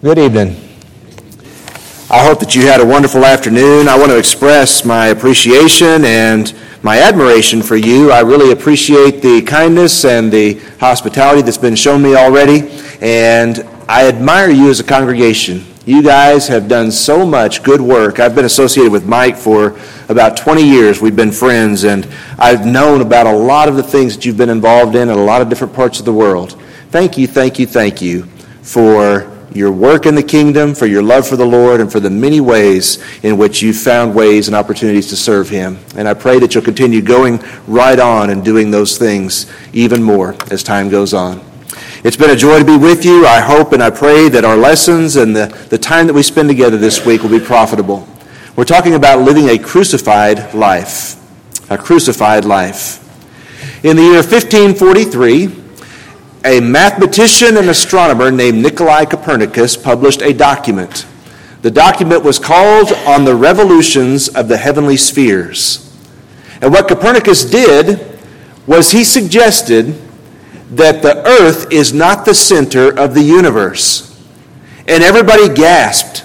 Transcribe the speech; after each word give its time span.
Good 0.00 0.20
evening. 0.20 0.50
I 2.08 2.24
hope 2.24 2.38
that 2.38 2.54
you 2.54 2.68
had 2.68 2.80
a 2.80 2.86
wonderful 2.86 3.24
afternoon. 3.24 3.88
I 3.88 3.98
want 3.98 4.12
to 4.12 4.16
express 4.16 4.84
my 4.84 5.08
appreciation 5.08 6.04
and 6.04 6.54
my 6.84 7.00
admiration 7.00 7.62
for 7.62 7.74
you. 7.74 8.12
I 8.12 8.20
really 8.20 8.52
appreciate 8.52 9.22
the 9.22 9.42
kindness 9.42 10.04
and 10.04 10.30
the 10.30 10.60
hospitality 10.78 11.42
that's 11.42 11.58
been 11.58 11.74
shown 11.74 12.00
me 12.00 12.14
already, 12.14 12.70
and 13.00 13.68
I 13.88 14.06
admire 14.06 14.50
you 14.50 14.70
as 14.70 14.78
a 14.78 14.84
congregation. 14.84 15.66
You 15.84 16.00
guys 16.00 16.46
have 16.46 16.68
done 16.68 16.92
so 16.92 17.26
much 17.26 17.64
good 17.64 17.80
work. 17.80 18.20
I've 18.20 18.36
been 18.36 18.44
associated 18.44 18.92
with 18.92 19.04
Mike 19.04 19.36
for 19.36 19.80
about 20.08 20.36
20 20.36 20.62
years. 20.62 21.02
We've 21.02 21.16
been 21.16 21.32
friends, 21.32 21.82
and 21.82 22.06
I've 22.38 22.64
known 22.64 23.00
about 23.00 23.26
a 23.26 23.36
lot 23.36 23.68
of 23.68 23.74
the 23.74 23.82
things 23.82 24.14
that 24.14 24.24
you've 24.24 24.36
been 24.36 24.48
involved 24.48 24.94
in 24.94 25.08
in 25.08 25.18
a 25.18 25.24
lot 25.24 25.42
of 25.42 25.48
different 25.48 25.74
parts 25.74 25.98
of 25.98 26.04
the 26.04 26.12
world. 26.12 26.52
Thank 26.92 27.18
you, 27.18 27.26
thank 27.26 27.58
you, 27.58 27.66
thank 27.66 28.00
you 28.00 28.26
for 28.62 29.37
your 29.58 29.72
work 29.72 30.06
in 30.06 30.14
the 30.14 30.22
kingdom, 30.22 30.74
for 30.74 30.86
your 30.86 31.02
love 31.02 31.26
for 31.26 31.36
the 31.36 31.44
Lord, 31.44 31.80
and 31.80 31.90
for 31.90 32.00
the 32.00 32.08
many 32.08 32.40
ways 32.40 33.02
in 33.22 33.36
which 33.36 33.60
you've 33.60 33.76
found 33.76 34.14
ways 34.14 34.46
and 34.46 34.56
opportunities 34.56 35.08
to 35.08 35.16
serve 35.16 35.48
Him. 35.48 35.78
And 35.96 36.08
I 36.08 36.14
pray 36.14 36.38
that 36.38 36.54
you'll 36.54 36.64
continue 36.64 37.02
going 37.02 37.42
right 37.66 37.98
on 37.98 38.30
and 38.30 38.44
doing 38.44 38.70
those 38.70 38.96
things 38.96 39.50
even 39.72 40.02
more 40.02 40.36
as 40.50 40.62
time 40.62 40.88
goes 40.88 41.12
on. 41.12 41.44
It's 42.04 42.16
been 42.16 42.30
a 42.30 42.36
joy 42.36 42.60
to 42.60 42.64
be 42.64 42.76
with 42.76 43.04
you. 43.04 43.26
I 43.26 43.40
hope 43.40 43.72
and 43.72 43.82
I 43.82 43.90
pray 43.90 44.28
that 44.28 44.44
our 44.44 44.56
lessons 44.56 45.16
and 45.16 45.34
the, 45.34 45.46
the 45.68 45.78
time 45.78 46.06
that 46.06 46.14
we 46.14 46.22
spend 46.22 46.48
together 46.48 46.76
this 46.78 47.04
week 47.04 47.22
will 47.22 47.30
be 47.30 47.44
profitable. 47.44 48.08
We're 48.54 48.64
talking 48.64 48.94
about 48.94 49.22
living 49.22 49.48
a 49.48 49.58
crucified 49.58 50.54
life. 50.54 51.16
A 51.70 51.76
crucified 51.76 52.44
life. 52.44 53.04
In 53.84 53.96
the 53.96 54.02
year 54.02 54.22
1543, 54.22 55.67
a 56.44 56.60
mathematician 56.60 57.56
and 57.56 57.68
astronomer 57.68 58.30
named 58.30 58.62
Nikolai 58.62 59.04
Copernicus 59.04 59.76
published 59.76 60.22
a 60.22 60.32
document. 60.32 61.06
The 61.62 61.70
document 61.70 62.22
was 62.22 62.38
called 62.38 62.92
On 63.06 63.24
the 63.24 63.34
Revolutions 63.34 64.28
of 64.28 64.48
the 64.48 64.56
Heavenly 64.56 64.96
Spheres. 64.96 65.84
And 66.60 66.72
what 66.72 66.88
Copernicus 66.88 67.44
did 67.44 68.18
was 68.66 68.90
he 68.90 69.04
suggested 69.04 70.00
that 70.70 71.02
the 71.02 71.26
earth 71.26 71.72
is 71.72 71.92
not 71.92 72.24
the 72.24 72.34
center 72.34 72.96
of 72.96 73.14
the 73.14 73.22
universe. 73.22 74.04
And 74.86 75.02
everybody 75.02 75.48
gasped. 75.52 76.24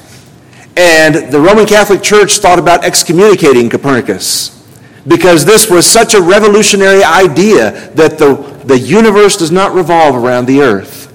And 0.77 1.31
the 1.31 1.39
Roman 1.39 1.65
Catholic 1.65 2.01
Church 2.01 2.37
thought 2.37 2.59
about 2.59 2.83
excommunicating 2.83 3.69
Copernicus 3.69 4.53
because 5.07 5.45
this 5.45 5.69
was 5.69 5.85
such 5.85 6.13
a 6.13 6.21
revolutionary 6.21 7.03
idea 7.03 7.71
that 7.91 8.17
the, 8.17 8.35
the 8.65 8.79
universe 8.79 9.37
does 9.37 9.51
not 9.51 9.73
revolve 9.73 10.15
around 10.15 10.45
the 10.45 10.61
earth. 10.61 11.09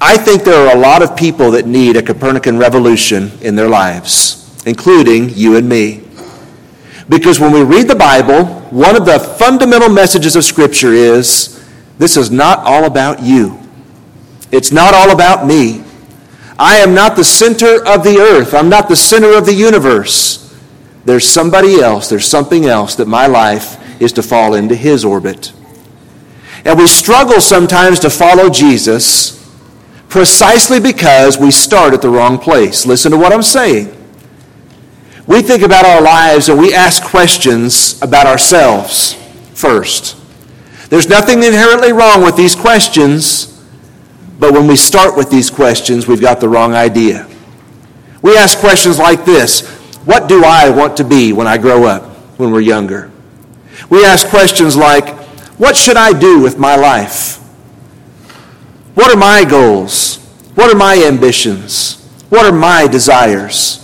I 0.00 0.16
think 0.16 0.44
there 0.44 0.68
are 0.68 0.76
a 0.76 0.78
lot 0.78 1.02
of 1.02 1.16
people 1.16 1.52
that 1.52 1.66
need 1.66 1.96
a 1.96 2.02
Copernican 2.02 2.58
revolution 2.58 3.30
in 3.40 3.56
their 3.56 3.68
lives, 3.68 4.62
including 4.66 5.30
you 5.30 5.56
and 5.56 5.68
me. 5.68 6.02
Because 7.08 7.40
when 7.40 7.52
we 7.52 7.62
read 7.62 7.88
the 7.88 7.94
Bible, 7.94 8.44
one 8.70 8.96
of 8.96 9.06
the 9.06 9.18
fundamental 9.18 9.88
messages 9.88 10.36
of 10.36 10.44
Scripture 10.44 10.92
is 10.92 11.64
this 11.98 12.16
is 12.16 12.30
not 12.30 12.58
all 12.60 12.84
about 12.84 13.22
you. 13.22 13.58
It's 14.50 14.72
not 14.72 14.94
all 14.94 15.10
about 15.10 15.46
me. 15.46 15.84
I 16.58 16.76
am 16.76 16.94
not 16.94 17.16
the 17.16 17.24
center 17.24 17.84
of 17.86 18.04
the 18.04 18.18
earth. 18.18 18.54
I'm 18.54 18.68
not 18.68 18.88
the 18.88 18.96
center 18.96 19.36
of 19.36 19.46
the 19.46 19.54
universe. 19.54 20.40
There's 21.04 21.26
somebody 21.26 21.80
else, 21.80 22.08
there's 22.08 22.26
something 22.26 22.66
else 22.66 22.94
that 22.96 23.08
my 23.08 23.26
life 23.26 24.00
is 24.00 24.12
to 24.12 24.22
fall 24.22 24.54
into 24.54 24.74
his 24.74 25.04
orbit. 25.04 25.52
And 26.64 26.78
we 26.78 26.86
struggle 26.86 27.40
sometimes 27.40 28.00
to 28.00 28.10
follow 28.10 28.48
Jesus 28.48 29.34
precisely 30.08 30.80
because 30.80 31.38
we 31.38 31.50
start 31.50 31.92
at 31.92 32.00
the 32.00 32.08
wrong 32.08 32.38
place. 32.38 32.86
Listen 32.86 33.12
to 33.12 33.18
what 33.18 33.32
I'm 33.32 33.42
saying. 33.42 33.94
We 35.26 35.42
think 35.42 35.62
about 35.62 35.84
our 35.84 36.00
lives 36.00 36.48
and 36.48 36.58
we 36.58 36.74
ask 36.74 37.02
questions 37.02 38.00
about 38.02 38.26
ourselves 38.26 39.14
first. 39.54 40.16
There's 40.90 41.08
nothing 41.08 41.42
inherently 41.42 41.92
wrong 41.92 42.22
with 42.22 42.36
these 42.36 42.54
questions, 42.54 43.64
but 44.38 44.52
when 44.52 44.66
we 44.66 44.76
start 44.76 45.16
with 45.16 45.30
these 45.30 45.50
questions, 45.50 46.06
we've 46.06 46.20
got 46.20 46.40
the 46.40 46.48
wrong 46.48 46.74
idea. 46.74 47.28
We 48.22 48.36
ask 48.36 48.58
questions 48.58 48.98
like 48.98 49.24
this 49.24 49.68
what 50.04 50.28
do 50.28 50.44
I 50.44 50.68
want 50.70 50.98
to 50.98 51.04
be 51.04 51.32
when 51.32 51.46
I 51.46 51.56
grow 51.56 51.84
up, 51.84 52.04
when 52.38 52.52
we're 52.52 52.60
younger? 52.60 53.10
We 53.88 54.04
ask 54.04 54.28
questions 54.28 54.76
like, 54.76 55.23
What 55.56 55.76
should 55.76 55.96
I 55.96 56.18
do 56.18 56.40
with 56.40 56.58
my 56.58 56.74
life? 56.74 57.36
What 58.94 59.12
are 59.12 59.18
my 59.18 59.44
goals? 59.44 60.18
What 60.54 60.72
are 60.72 60.76
my 60.76 61.04
ambitions? 61.06 62.00
What 62.28 62.44
are 62.44 62.56
my 62.56 62.86
desires? 62.86 63.80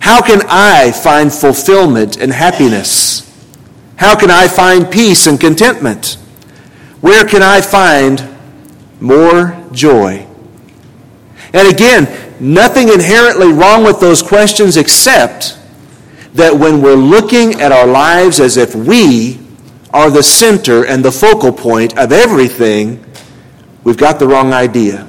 How 0.00 0.22
can 0.22 0.42
I 0.48 0.92
find 0.92 1.32
fulfillment 1.32 2.16
and 2.18 2.32
happiness? 2.32 3.22
How 3.96 4.14
can 4.18 4.30
I 4.30 4.48
find 4.48 4.90
peace 4.90 5.26
and 5.26 5.40
contentment? 5.40 6.18
Where 7.00 7.26
can 7.26 7.42
I 7.42 7.60
find 7.60 8.22
more 9.00 9.62
joy? 9.72 10.26
And 11.52 11.68
again, 11.68 12.34
nothing 12.38 12.88
inherently 12.88 13.52
wrong 13.52 13.84
with 13.84 14.00
those 14.00 14.22
questions 14.22 14.76
except 14.76 15.58
that 16.34 16.54
when 16.54 16.82
we're 16.82 16.94
looking 16.94 17.60
at 17.60 17.72
our 17.72 17.86
lives 17.86 18.40
as 18.40 18.58
if 18.58 18.74
we 18.74 19.38
are 19.96 20.10
the 20.10 20.22
center 20.22 20.84
and 20.84 21.02
the 21.02 21.10
focal 21.10 21.50
point 21.50 21.96
of 21.96 22.12
everything, 22.12 23.02
we've 23.82 23.96
got 23.96 24.18
the 24.18 24.28
wrong 24.28 24.52
idea. 24.52 25.08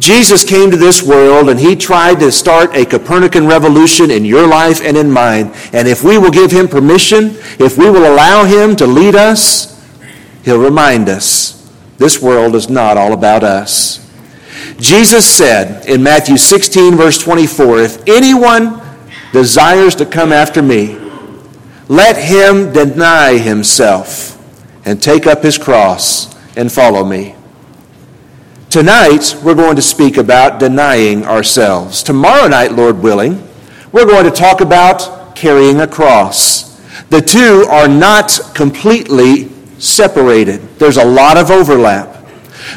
Jesus 0.00 0.44
came 0.44 0.72
to 0.72 0.76
this 0.76 1.04
world 1.04 1.48
and 1.48 1.58
he 1.58 1.76
tried 1.76 2.18
to 2.18 2.32
start 2.32 2.74
a 2.74 2.84
Copernican 2.84 3.46
revolution 3.46 4.10
in 4.10 4.24
your 4.24 4.46
life 4.46 4.80
and 4.82 4.96
in 4.96 5.10
mine. 5.10 5.52
And 5.72 5.86
if 5.86 6.02
we 6.02 6.18
will 6.18 6.32
give 6.32 6.50
him 6.50 6.66
permission, 6.66 7.36
if 7.60 7.78
we 7.78 7.88
will 7.88 8.12
allow 8.12 8.44
him 8.44 8.74
to 8.76 8.86
lead 8.86 9.14
us, 9.14 9.80
he'll 10.44 10.60
remind 10.60 11.08
us 11.08 11.72
this 11.96 12.20
world 12.20 12.56
is 12.56 12.68
not 12.68 12.96
all 12.96 13.12
about 13.12 13.44
us. 13.44 14.04
Jesus 14.78 15.28
said 15.28 15.88
in 15.88 16.02
Matthew 16.02 16.36
16, 16.36 16.96
verse 16.96 17.18
24, 17.18 17.78
If 17.80 18.08
anyone 18.08 18.80
desires 19.32 19.94
to 19.96 20.06
come 20.06 20.32
after 20.32 20.60
me, 20.60 21.07
let 21.88 22.16
him 22.16 22.72
deny 22.72 23.38
himself 23.38 24.34
and 24.84 25.02
take 25.02 25.26
up 25.26 25.42
his 25.42 25.56
cross 25.56 26.34
and 26.56 26.70
follow 26.70 27.04
me. 27.04 27.34
Tonight, 28.68 29.34
we're 29.42 29.54
going 29.54 29.76
to 29.76 29.82
speak 29.82 30.18
about 30.18 30.60
denying 30.60 31.24
ourselves. 31.24 32.02
Tomorrow 32.02 32.48
night, 32.48 32.72
Lord 32.72 32.98
willing, 32.98 33.42
we're 33.92 34.04
going 34.04 34.24
to 34.24 34.30
talk 34.30 34.60
about 34.60 35.34
carrying 35.34 35.80
a 35.80 35.86
cross. 35.86 36.76
The 37.08 37.22
two 37.22 37.64
are 37.70 37.88
not 37.88 38.38
completely 38.54 39.48
separated, 39.78 40.60
there's 40.78 40.98
a 40.98 41.04
lot 41.04 41.38
of 41.38 41.50
overlap. 41.50 42.16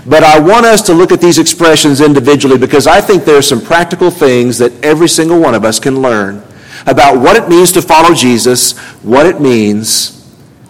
But 0.05 0.23
I 0.23 0.39
want 0.39 0.66
us 0.66 0.81
to 0.83 0.93
look 0.93 1.11
at 1.11 1.19
these 1.19 1.38
expressions 1.38 1.99
individually 1.99 2.57
because 2.57 2.88
I 2.88 3.01
think 3.01 3.25
there 3.25 3.38
are 3.38 3.41
some 3.41 3.59
practical 3.59 4.09
things 4.09 4.57
that 4.59 4.72
every 4.85 5.09
single 5.09 5.39
one 5.39 5.53
of 5.53 5.66
us 5.66 5.79
can 5.79 6.01
learn 6.01 6.41
about 6.86 7.19
what 7.19 7.36
it 7.36 7.50
means 7.50 7.72
to 7.74 7.81
follow 7.81 8.14
Jesus, 8.14 8.78
what 9.03 9.25
it 9.25 9.40
means 9.40 10.18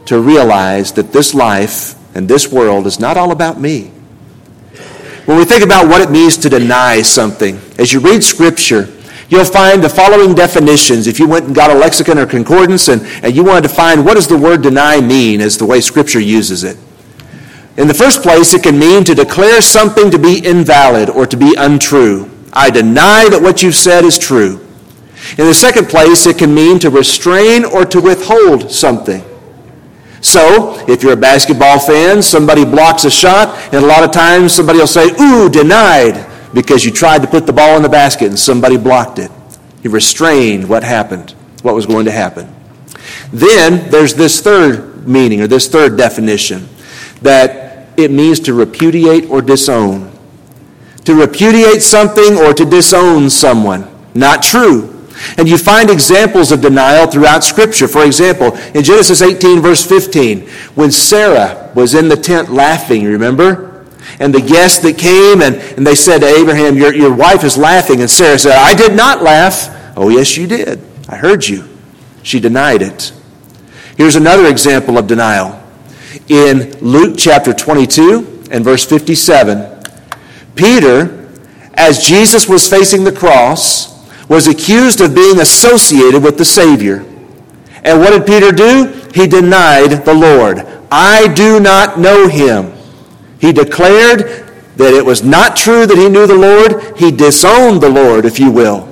to 0.05 0.19
realize 0.19 0.91
that 0.93 1.11
this 1.11 1.33
life 1.33 1.95
and 2.15 2.27
this 2.27 2.51
world 2.51 2.87
is 2.87 2.99
not 2.99 3.17
all 3.17 3.31
about 3.31 3.59
me. 3.59 3.91
When 5.25 5.37
we 5.37 5.45
think 5.45 5.63
about 5.63 5.87
what 5.87 6.01
it 6.01 6.09
means 6.09 6.35
to 6.37 6.49
deny 6.49 7.01
something, 7.01 7.59
as 7.77 7.93
you 7.93 7.99
read 7.99 8.23
Scripture, 8.23 8.89
you'll 9.29 9.45
find 9.45 9.83
the 9.83 9.89
following 9.89 10.35
definitions. 10.35 11.07
If 11.07 11.19
you 11.19 11.27
went 11.27 11.45
and 11.45 11.55
got 11.55 11.71
a 11.71 11.75
lexicon 11.75 12.17
or 12.17 12.25
concordance 12.25 12.89
and, 12.89 13.01
and 13.23 13.35
you 13.35 13.43
wanted 13.43 13.63
to 13.63 13.73
find 13.73 14.03
what 14.03 14.15
does 14.15 14.27
the 14.27 14.37
word 14.37 14.61
deny 14.61 14.99
mean 14.99 15.39
as 15.39 15.57
the 15.57 15.65
way 15.65 15.79
Scripture 15.79 16.19
uses 16.19 16.63
it. 16.63 16.77
In 17.77 17.87
the 17.87 17.93
first 17.93 18.21
place, 18.21 18.53
it 18.53 18.63
can 18.63 18.77
mean 18.77 19.03
to 19.05 19.15
declare 19.15 19.61
something 19.61 20.11
to 20.11 20.19
be 20.19 20.45
invalid 20.45 21.09
or 21.09 21.25
to 21.25 21.37
be 21.37 21.55
untrue. 21.57 22.29
I 22.51 22.69
deny 22.69 23.29
that 23.29 23.41
what 23.41 23.63
you've 23.63 23.75
said 23.75 24.03
is 24.03 24.19
true. 24.19 24.60
In 25.37 25.45
the 25.45 25.53
second 25.53 25.87
place, 25.87 26.25
it 26.25 26.37
can 26.37 26.53
mean 26.53 26.79
to 26.79 26.89
restrain 26.89 27.63
or 27.65 27.85
to 27.85 28.01
withhold 28.01 28.71
something. 28.71 29.23
So, 30.21 30.83
if 30.87 31.01
you're 31.01 31.13
a 31.13 31.17
basketball 31.17 31.79
fan, 31.79 32.21
somebody 32.21 32.63
blocks 32.63 33.05
a 33.05 33.11
shot, 33.11 33.57
and 33.73 33.83
a 33.83 33.87
lot 33.87 34.03
of 34.03 34.11
times 34.11 34.53
somebody 34.53 34.79
will 34.79 34.87
say, 34.87 35.09
Ooh, 35.19 35.49
denied, 35.49 36.27
because 36.53 36.85
you 36.85 36.91
tried 36.91 37.21
to 37.21 37.27
put 37.27 37.45
the 37.45 37.53
ball 37.53 37.75
in 37.77 37.83
the 37.83 37.89
basket 37.89 38.27
and 38.27 38.39
somebody 38.39 38.77
blocked 38.77 39.19
it. 39.19 39.31
You 39.83 39.89
restrained 39.89 40.67
what 40.67 40.83
happened, 40.83 41.31
what 41.63 41.73
was 41.73 41.85
going 41.85 42.05
to 42.05 42.11
happen. 42.11 42.53
Then 43.31 43.89
there's 43.89 44.13
this 44.13 44.41
third 44.41 45.07
meaning 45.07 45.41
or 45.41 45.47
this 45.47 45.67
third 45.67 45.97
definition 45.97 46.67
that 47.21 47.87
it 47.97 48.11
means 48.11 48.39
to 48.41 48.53
repudiate 48.53 49.29
or 49.29 49.41
disown. 49.41 50.11
To 51.05 51.15
repudiate 51.15 51.81
something 51.81 52.37
or 52.37 52.53
to 52.53 52.65
disown 52.65 53.29
someone. 53.29 53.87
Not 54.13 54.43
true. 54.43 55.00
And 55.37 55.47
you 55.47 55.57
find 55.57 55.89
examples 55.89 56.51
of 56.51 56.61
denial 56.61 57.07
throughout 57.07 57.43
Scripture. 57.43 57.87
For 57.87 58.05
example, 58.05 58.55
in 58.73 58.83
Genesis 58.83 59.21
18, 59.21 59.61
verse 59.61 59.85
15, 59.85 60.47
when 60.75 60.91
Sarah 60.91 61.71
was 61.75 61.93
in 61.93 62.07
the 62.07 62.15
tent 62.15 62.49
laughing, 62.49 63.05
remember? 63.05 63.85
And 64.19 64.33
the 64.33 64.41
guests 64.41 64.79
that 64.79 64.97
came 64.97 65.41
and, 65.41 65.55
and 65.77 65.85
they 65.85 65.95
said 65.95 66.19
to 66.19 66.27
Abraham, 66.27 66.77
your, 66.77 66.93
your 66.93 67.13
wife 67.13 67.43
is 67.43 67.57
laughing. 67.57 68.01
And 68.01 68.09
Sarah 68.09 68.37
said, 68.37 68.53
I 68.53 68.73
did 68.73 68.95
not 68.95 69.21
laugh. 69.21 69.93
Oh, 69.95 70.09
yes, 70.09 70.37
you 70.37 70.47
did. 70.47 70.81
I 71.07 71.17
heard 71.17 71.47
you. 71.47 71.67
She 72.23 72.39
denied 72.39 72.81
it. 72.81 73.13
Here's 73.97 74.15
another 74.15 74.47
example 74.47 74.97
of 74.97 75.07
denial. 75.07 75.61
In 76.27 76.71
Luke 76.79 77.15
chapter 77.17 77.53
22 77.53 78.45
and 78.51 78.63
verse 78.63 78.85
57, 78.85 79.83
Peter, 80.55 81.29
as 81.73 82.05
Jesus 82.05 82.47
was 82.47 82.67
facing 82.67 83.03
the 83.03 83.11
cross, 83.11 83.90
was 84.31 84.47
accused 84.47 85.01
of 85.01 85.13
being 85.13 85.41
associated 85.41 86.23
with 86.23 86.37
the 86.37 86.45
Savior. 86.45 86.99
And 87.83 87.99
what 87.99 88.11
did 88.11 88.25
Peter 88.25 88.53
do? 88.53 88.87
He 89.13 89.27
denied 89.27 90.05
the 90.05 90.13
Lord. 90.13 90.59
I 90.89 91.33
do 91.33 91.59
not 91.59 91.99
know 91.99 92.29
him. 92.29 92.71
He 93.41 93.51
declared 93.51 94.19
that 94.77 94.93
it 94.93 95.05
was 95.05 95.21
not 95.21 95.57
true 95.57 95.85
that 95.85 95.97
he 95.97 96.07
knew 96.07 96.27
the 96.27 96.33
Lord. 96.33 96.97
He 96.97 97.11
disowned 97.11 97.81
the 97.81 97.89
Lord, 97.89 98.23
if 98.23 98.39
you 98.39 98.51
will. 98.51 98.87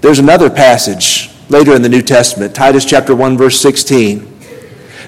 There's 0.00 0.18
another 0.18 0.50
passage 0.50 1.30
later 1.48 1.72
in 1.72 1.82
the 1.82 1.88
New 1.88 2.02
Testament, 2.02 2.56
Titus 2.56 2.84
chapter 2.84 3.14
1 3.14 3.38
verse 3.38 3.60
16. 3.60 4.26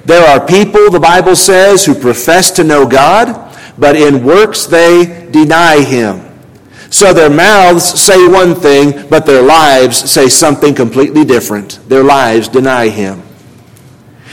There 0.04 0.24
are 0.24 0.46
people, 0.46 0.88
the 0.88 1.00
Bible 1.00 1.34
says, 1.34 1.84
who 1.84 1.96
profess 1.96 2.52
to 2.52 2.62
know 2.62 2.86
God, 2.86 3.58
but 3.76 3.96
in 3.96 4.24
works 4.24 4.66
they 4.66 5.28
deny 5.32 5.82
him. 5.82 6.31
So 6.92 7.14
their 7.14 7.30
mouths 7.30 8.00
say 8.00 8.28
one 8.28 8.54
thing, 8.54 9.08
but 9.08 9.24
their 9.24 9.40
lives 9.40 10.10
say 10.10 10.28
something 10.28 10.74
completely 10.74 11.24
different. 11.24 11.80
Their 11.88 12.04
lives 12.04 12.48
deny 12.48 12.90
him. 12.90 13.22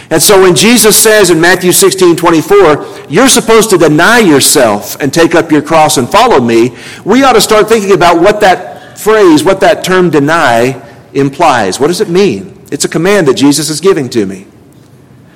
And 0.10 0.22
so 0.22 0.42
when 0.42 0.56
Jesus 0.56 1.02
says 1.02 1.30
in 1.30 1.40
Matthew 1.40 1.72
16, 1.72 2.18
24, 2.18 3.06
you're 3.10 3.30
supposed 3.30 3.70
to 3.70 3.78
deny 3.78 4.20
yourself 4.20 5.00
and 5.00 5.14
take 5.14 5.36
up 5.36 5.52
your 5.52 5.62
cross 5.62 5.98
and 5.98 6.10
follow 6.10 6.42
me, 6.42 6.76
we 7.06 7.24
ought 7.24 7.34
to 7.34 7.42
start 7.42 7.70
thinking 7.70 7.94
about 7.94 8.20
what 8.20 8.42
that 8.42 9.00
phrase, 9.00 9.42
what 9.42 9.62
that 9.62 9.86
term 9.86 10.10
deny 10.10 10.86
implies. 11.14 11.80
What 11.80 11.88
does 11.88 12.02
it 12.02 12.10
mean? 12.10 12.62
It's 12.74 12.84
a 12.84 12.90
command 12.90 13.28
that 13.30 13.36
Jesus 13.38 13.70
is 13.70 13.80
giving 13.80 14.10
to 14.10 14.26
me. 14.26 14.48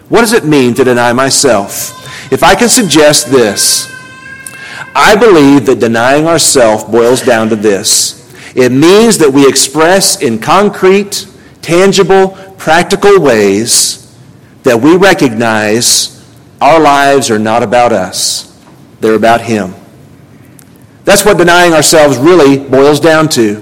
What 0.09 0.21
does 0.21 0.33
it 0.33 0.43
mean 0.43 0.73
to 0.73 0.83
deny 0.83 1.13
myself? 1.13 2.01
If 2.33 2.43
I 2.43 2.53
can 2.53 2.67
suggest 2.67 3.31
this, 3.31 3.93
I 4.95 5.16
believe 5.16 5.66
that 5.66 5.80
denying 5.80 6.28
ourselves 6.28 6.84
boils 6.84 7.22
down 7.22 7.50
to 7.50 7.56
this. 7.56 8.19
It 8.56 8.72
means 8.72 9.18
that 9.18 9.31
we 9.31 9.48
express 9.48 10.22
in 10.22 10.40
concrete, 10.40 11.28
tangible, 11.62 12.30
practical 12.57 13.19
ways 13.19 14.16
that 14.63 14.80
we 14.80 14.95
recognize 14.95 16.24
our 16.62 16.80
lives 16.80 17.30
are 17.30 17.40
not 17.40 17.63
about 17.63 17.92
us, 17.92 18.57
they're 19.00 19.16
about 19.16 19.42
Him. 19.42 19.74
That's 21.04 21.25
what 21.25 21.38
denying 21.38 21.74
ourselves 21.74 22.18
really 22.18 22.57
boils 22.57 23.00
down 23.00 23.28
to. 23.30 23.62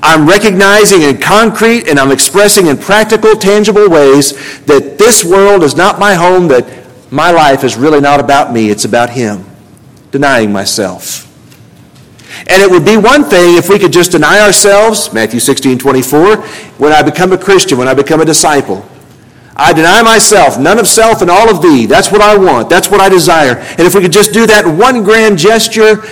I'm 0.00 0.26
recognizing 0.26 1.02
in 1.02 1.20
concrete 1.20 1.88
and 1.88 1.98
I'm 1.98 2.10
expressing 2.10 2.66
in 2.66 2.78
practical, 2.78 3.34
tangible 3.34 3.88
ways 3.88 4.32
that 4.64 4.96
this 4.98 5.24
world 5.24 5.62
is 5.62 5.76
not 5.76 5.98
my 5.98 6.14
home, 6.14 6.48
that 6.48 6.66
my 7.12 7.30
life 7.30 7.62
is 7.62 7.76
really 7.76 8.00
not 8.00 8.18
about 8.18 8.52
me, 8.52 8.70
it's 8.70 8.84
about 8.84 9.10
Him. 9.10 9.44
Denying 10.14 10.52
myself. 10.52 11.26
And 12.46 12.62
it 12.62 12.70
would 12.70 12.84
be 12.84 12.96
one 12.96 13.24
thing 13.24 13.58
if 13.58 13.68
we 13.68 13.80
could 13.80 13.92
just 13.92 14.12
deny 14.12 14.38
ourselves, 14.38 15.12
Matthew 15.12 15.40
16, 15.40 15.76
24, 15.76 16.36
when 16.78 16.92
I 16.92 17.02
become 17.02 17.32
a 17.32 17.36
Christian, 17.36 17.78
when 17.78 17.88
I 17.88 17.94
become 17.94 18.20
a 18.20 18.24
disciple. 18.24 18.88
I 19.56 19.72
deny 19.72 20.02
myself, 20.02 20.56
none 20.56 20.78
of 20.78 20.86
self 20.86 21.20
and 21.20 21.28
all 21.28 21.50
of 21.50 21.60
thee. 21.60 21.86
That's 21.86 22.12
what 22.12 22.20
I 22.20 22.36
want. 22.36 22.70
That's 22.70 22.88
what 22.88 23.00
I 23.00 23.08
desire. 23.08 23.56
And 23.56 23.80
if 23.80 23.96
we 23.96 24.02
could 24.02 24.12
just 24.12 24.32
do 24.32 24.46
that 24.46 24.64
one 24.64 25.02
grand 25.02 25.36
gesture 25.36 26.04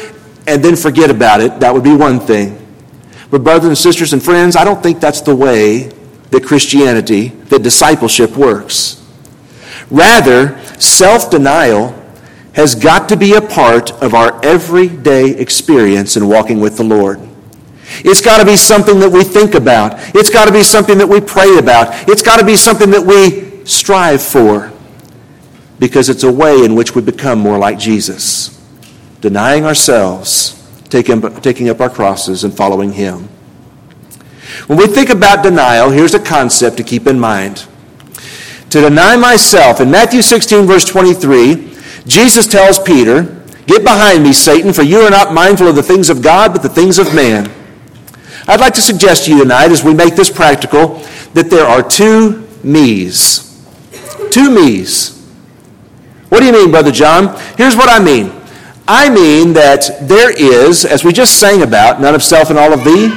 and 0.48 0.64
then 0.64 0.74
forget 0.74 1.08
about 1.08 1.40
it, 1.40 1.60
that 1.60 1.72
would 1.72 1.84
be 1.84 1.94
one 1.94 2.18
thing. 2.18 2.58
But, 3.30 3.44
brothers 3.44 3.68
and 3.68 3.78
sisters 3.78 4.12
and 4.12 4.20
friends, 4.20 4.56
I 4.56 4.64
don't 4.64 4.82
think 4.82 4.98
that's 4.98 5.20
the 5.20 5.36
way 5.36 5.92
that 6.32 6.44
Christianity, 6.44 7.28
that 7.50 7.62
discipleship 7.62 8.36
works. 8.36 9.00
Rather, 9.92 10.60
self 10.80 11.30
denial 11.30 12.01
has 12.54 12.74
got 12.74 13.08
to 13.08 13.16
be 13.16 13.34
a 13.34 13.40
part 13.40 13.90
of 14.02 14.14
our 14.14 14.44
everyday 14.44 15.30
experience 15.30 16.16
in 16.16 16.28
walking 16.28 16.60
with 16.60 16.76
the 16.76 16.84
Lord. 16.84 17.20
It's 18.04 18.20
got 18.20 18.38
to 18.38 18.46
be 18.46 18.56
something 18.56 19.00
that 19.00 19.10
we 19.10 19.24
think 19.24 19.54
about. 19.54 19.94
It's 20.14 20.30
got 20.30 20.46
to 20.46 20.52
be 20.52 20.62
something 20.62 20.98
that 20.98 21.08
we 21.08 21.20
pray 21.20 21.58
about. 21.58 22.08
It's 22.08 22.22
got 22.22 22.40
to 22.40 22.46
be 22.46 22.56
something 22.56 22.90
that 22.90 23.04
we 23.04 23.64
strive 23.64 24.22
for 24.22 24.72
because 25.78 26.08
it's 26.08 26.22
a 26.22 26.32
way 26.32 26.64
in 26.64 26.74
which 26.74 26.94
we 26.94 27.02
become 27.02 27.38
more 27.38 27.58
like 27.58 27.78
Jesus, 27.78 28.60
denying 29.20 29.64
ourselves 29.64 30.62
taking, 30.92 31.68
up 31.70 31.80
our 31.80 31.88
crosses 31.88 32.44
and 32.44 32.54
following 32.54 32.92
Him. 32.92 33.28
When 34.66 34.78
we 34.78 34.86
think 34.86 35.08
about 35.08 35.42
denial, 35.42 35.90
here's 35.90 36.14
a 36.14 36.22
concept 36.22 36.76
to 36.76 36.84
keep 36.84 37.06
in 37.06 37.18
mind. 37.18 37.66
To 38.70 38.80
deny 38.80 39.16
myself, 39.16 39.80
in 39.80 39.90
Matthew 39.90 40.22
16, 40.22 40.66
verse 40.66 40.84
23, 40.84 41.54
Jesus 42.06 42.46
tells 42.46 42.78
Peter, 42.78 43.42
Get 43.66 43.84
behind 43.84 44.24
me, 44.24 44.32
Satan, 44.32 44.72
for 44.72 44.82
you 44.82 45.00
are 45.00 45.10
not 45.10 45.32
mindful 45.32 45.68
of 45.68 45.76
the 45.76 45.82
things 45.82 46.10
of 46.10 46.20
God, 46.20 46.52
but 46.52 46.62
the 46.62 46.68
things 46.68 46.98
of 46.98 47.14
man. 47.14 47.50
I'd 48.48 48.60
like 48.60 48.74
to 48.74 48.82
suggest 48.82 49.26
to 49.26 49.32
you 49.32 49.42
tonight, 49.42 49.70
as 49.70 49.84
we 49.84 49.94
make 49.94 50.16
this 50.16 50.30
practical, 50.30 50.98
that 51.34 51.48
there 51.48 51.64
are 51.64 51.82
two 51.82 52.48
me's. 52.64 53.48
Two 54.30 54.50
me's. 54.50 55.12
What 56.28 56.40
do 56.40 56.46
you 56.46 56.52
mean, 56.52 56.70
Brother 56.70 56.90
John? 56.90 57.38
Here's 57.56 57.76
what 57.76 57.88
I 57.88 58.02
mean. 58.02 58.32
I 58.88 59.08
mean 59.08 59.52
that 59.52 59.88
there 60.02 60.30
is, 60.30 60.84
as 60.84 61.04
we 61.04 61.12
just 61.12 61.38
sang 61.38 61.62
about, 61.62 62.00
none 62.00 62.14
of 62.14 62.22
self 62.22 62.50
and 62.50 62.58
all 62.58 62.72
of 62.72 62.84
thee, 62.84 63.08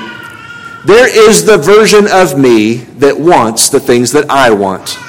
there 0.85 1.07
is 1.07 1.43
the 1.43 1.57
version 1.57 2.05
of 2.07 2.37
me 2.37 2.75
that 2.99 3.19
wants 3.19 3.69
the 3.69 3.79
things 3.79 4.11
that 4.11 4.29
I 4.29 4.51
want. 4.51 4.99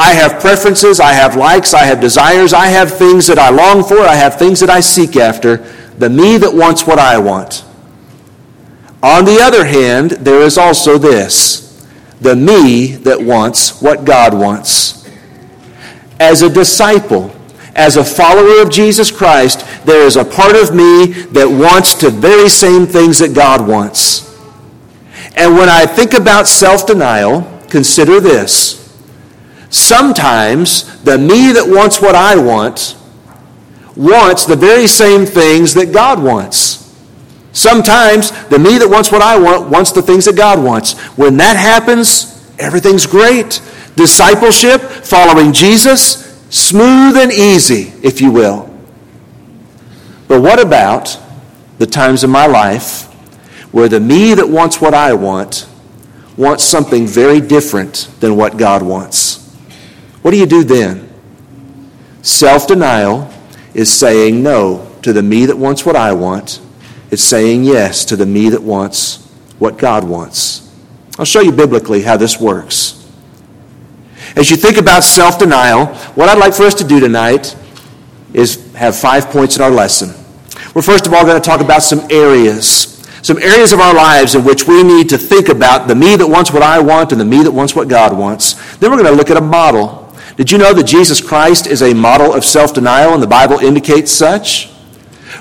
I 0.00 0.14
have 0.14 0.40
preferences, 0.40 0.98
I 0.98 1.12
have 1.12 1.36
likes, 1.36 1.74
I 1.74 1.84
have 1.84 2.00
desires, 2.00 2.54
I 2.54 2.68
have 2.68 2.90
things 2.90 3.26
that 3.26 3.38
I 3.38 3.50
long 3.50 3.84
for, 3.84 3.98
I 4.00 4.14
have 4.14 4.38
things 4.38 4.60
that 4.60 4.70
I 4.70 4.80
seek 4.80 5.14
after. 5.14 5.58
The 5.98 6.08
me 6.08 6.38
that 6.38 6.54
wants 6.54 6.86
what 6.86 6.98
I 6.98 7.18
want. 7.18 7.66
On 9.02 9.26
the 9.26 9.40
other 9.42 9.66
hand, 9.66 10.12
there 10.12 10.40
is 10.40 10.56
also 10.56 10.96
this 10.96 11.86
the 12.18 12.34
me 12.34 12.96
that 12.96 13.20
wants 13.20 13.82
what 13.82 14.06
God 14.06 14.32
wants. 14.32 15.06
As 16.18 16.40
a 16.40 16.48
disciple, 16.48 17.30
as 17.74 17.98
a 17.98 18.04
follower 18.04 18.62
of 18.62 18.70
Jesus 18.70 19.10
Christ, 19.10 19.66
there 19.84 20.06
is 20.06 20.16
a 20.16 20.24
part 20.24 20.56
of 20.56 20.74
me 20.74 21.12
that 21.32 21.46
wants 21.46 22.00
the 22.00 22.08
very 22.08 22.48
same 22.48 22.86
things 22.86 23.18
that 23.18 23.34
God 23.34 23.68
wants. 23.68 24.34
And 25.36 25.58
when 25.58 25.68
I 25.68 25.84
think 25.84 26.14
about 26.14 26.46
self 26.46 26.86
denial, 26.86 27.60
consider 27.68 28.18
this. 28.18 28.79
Sometimes 29.70 31.02
the 31.02 31.16
me 31.16 31.52
that 31.52 31.66
wants 31.66 32.02
what 32.02 32.14
I 32.14 32.36
want 32.36 32.96
wants 33.96 34.44
the 34.44 34.56
very 34.56 34.86
same 34.86 35.24
things 35.24 35.74
that 35.74 35.92
God 35.92 36.22
wants. 36.22 36.80
Sometimes 37.52 38.30
the 38.48 38.58
me 38.58 38.78
that 38.78 38.88
wants 38.88 39.10
what 39.10 39.22
I 39.22 39.38
want 39.38 39.70
wants 39.70 39.92
the 39.92 40.02
things 40.02 40.24
that 40.26 40.36
God 40.36 40.62
wants. 40.62 40.98
When 41.16 41.36
that 41.38 41.56
happens, 41.56 42.52
everything's 42.58 43.06
great. 43.06 43.60
Discipleship, 43.96 44.80
following 44.80 45.52
Jesus, 45.52 46.30
Smooth 46.50 47.16
and 47.16 47.30
easy, 47.30 47.92
if 48.02 48.20
you 48.20 48.32
will. 48.32 48.68
But 50.26 50.42
what 50.42 50.60
about 50.60 51.16
the 51.78 51.86
times 51.86 52.24
in 52.24 52.30
my 52.30 52.46
life 52.46 53.04
where 53.72 53.88
the 53.88 54.00
me 54.00 54.34
that 54.34 54.48
wants 54.48 54.80
what 54.80 54.94
I 54.94 55.12
want 55.12 55.68
wants 56.36 56.64
something 56.64 57.06
very 57.06 57.40
different 57.40 58.08
than 58.18 58.36
what 58.36 58.56
God 58.56 58.82
wants? 58.82 59.29
What 60.22 60.32
do 60.32 60.36
you 60.36 60.46
do 60.46 60.64
then? 60.64 61.08
Self 62.22 62.66
denial 62.66 63.32
is 63.74 63.92
saying 63.92 64.42
no 64.42 64.90
to 65.02 65.12
the 65.12 65.22
me 65.22 65.46
that 65.46 65.56
wants 65.56 65.86
what 65.86 65.96
I 65.96 66.12
want. 66.12 66.60
It's 67.10 67.22
saying 67.22 67.64
yes 67.64 68.04
to 68.06 68.16
the 68.16 68.26
me 68.26 68.50
that 68.50 68.62
wants 68.62 69.26
what 69.58 69.78
God 69.78 70.04
wants. 70.04 70.70
I'll 71.18 71.24
show 71.24 71.40
you 71.40 71.52
biblically 71.52 72.02
how 72.02 72.16
this 72.16 72.40
works. 72.40 72.96
As 74.36 74.50
you 74.50 74.56
think 74.56 74.76
about 74.76 75.02
self 75.02 75.38
denial, 75.38 75.86
what 76.14 76.28
I'd 76.28 76.38
like 76.38 76.54
for 76.54 76.62
us 76.64 76.74
to 76.74 76.84
do 76.84 77.00
tonight 77.00 77.56
is 78.32 78.72
have 78.74 78.96
five 78.96 79.26
points 79.26 79.56
in 79.56 79.62
our 79.62 79.70
lesson. 79.70 80.14
We're 80.74 80.82
first 80.82 81.06
of 81.06 81.12
all 81.12 81.24
going 81.24 81.40
to 81.40 81.44
talk 81.44 81.60
about 81.60 81.82
some 81.82 82.00
areas, 82.10 83.02
some 83.22 83.38
areas 83.38 83.72
of 83.72 83.80
our 83.80 83.92
lives 83.92 84.34
in 84.34 84.44
which 84.44 84.68
we 84.68 84.82
need 84.84 85.08
to 85.08 85.18
think 85.18 85.48
about 85.48 85.88
the 85.88 85.94
me 85.94 86.14
that 86.16 86.26
wants 86.26 86.52
what 86.52 86.62
I 86.62 86.78
want 86.78 87.10
and 87.12 87.20
the 87.20 87.24
me 87.24 87.42
that 87.42 87.50
wants 87.50 87.74
what 87.74 87.88
God 87.88 88.16
wants. 88.16 88.54
Then 88.76 88.90
we're 88.90 88.98
going 88.98 89.10
to 89.10 89.16
look 89.16 89.30
at 89.30 89.36
a 89.36 89.40
model. 89.40 89.99
Did 90.40 90.50
you 90.50 90.56
know 90.56 90.72
that 90.72 90.84
Jesus 90.84 91.20
Christ 91.20 91.66
is 91.66 91.82
a 91.82 91.92
model 91.92 92.32
of 92.32 92.46
self 92.46 92.72
denial 92.72 93.12
and 93.12 93.22
the 93.22 93.26
Bible 93.26 93.58
indicates 93.58 94.10
such? 94.10 94.70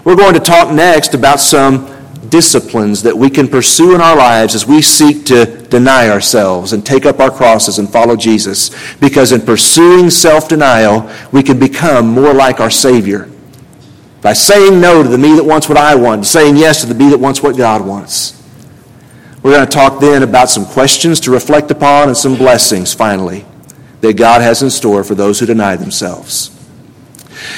We're 0.04 0.18
going 0.18 0.34
to 0.34 0.42
talk 0.42 0.74
next 0.74 1.14
about 1.14 1.40
some 1.40 1.88
disciplines 2.28 3.04
that 3.04 3.18
we 3.18 3.30
can 3.30 3.48
pursue 3.48 3.96
in 3.96 4.02
our 4.02 4.18
lives 4.18 4.56
as 4.56 4.68
we 4.68 4.82
seek 4.82 5.26
to 5.28 5.46
deny 5.70 6.10
ourselves 6.10 6.74
and 6.74 6.86
take 6.86 7.06
up 7.06 7.22
our 7.22 7.32
crosses 7.32 7.80
and 7.80 7.90
follow 7.90 8.18
Jesus. 8.18 8.72
Because 8.98 9.32
in 9.32 9.40
pursuing 9.40 10.10
self 10.10 10.50
denial, 10.50 11.10
we 11.32 11.44
can 11.44 11.58
become 11.58 12.10
more 12.10 12.34
like 12.34 12.60
our 12.60 12.70
Savior. 12.70 13.30
by 14.22 14.34
saying 14.34 14.82
no 14.82 15.02
to 15.02 15.08
the 15.08 15.18
me 15.18 15.34
that 15.36 15.46
wants 15.46 15.70
what 15.70 15.78
I 15.78 15.96
want, 15.96 16.26
saying 16.26 16.58
yes 16.58 16.82
to 16.82 16.88
the 16.88 16.94
me 16.94 17.10
that 17.12 17.20
wants 17.22 17.42
what 17.42 17.56
God 17.56 17.88
wants. 17.88 18.36
We're 19.44 19.54
going 19.54 19.66
to 19.66 19.72
talk 19.72 20.02
then 20.02 20.24
about 20.24 20.50
some 20.50 20.66
questions 20.66 21.22
to 21.22 21.32
reflect 21.32 21.72
upon 21.72 22.10
and 22.10 22.18
some 22.18 22.36
blessings, 22.36 22.94
finally, 22.94 23.46
that 24.02 24.18
God 24.18 24.42
has 24.42 24.62
in 24.62 24.70
store 24.70 25.04
for 25.04 25.16
those 25.16 25.40
who 25.40 25.46
deny 25.46 25.76
themselves. 25.76 26.56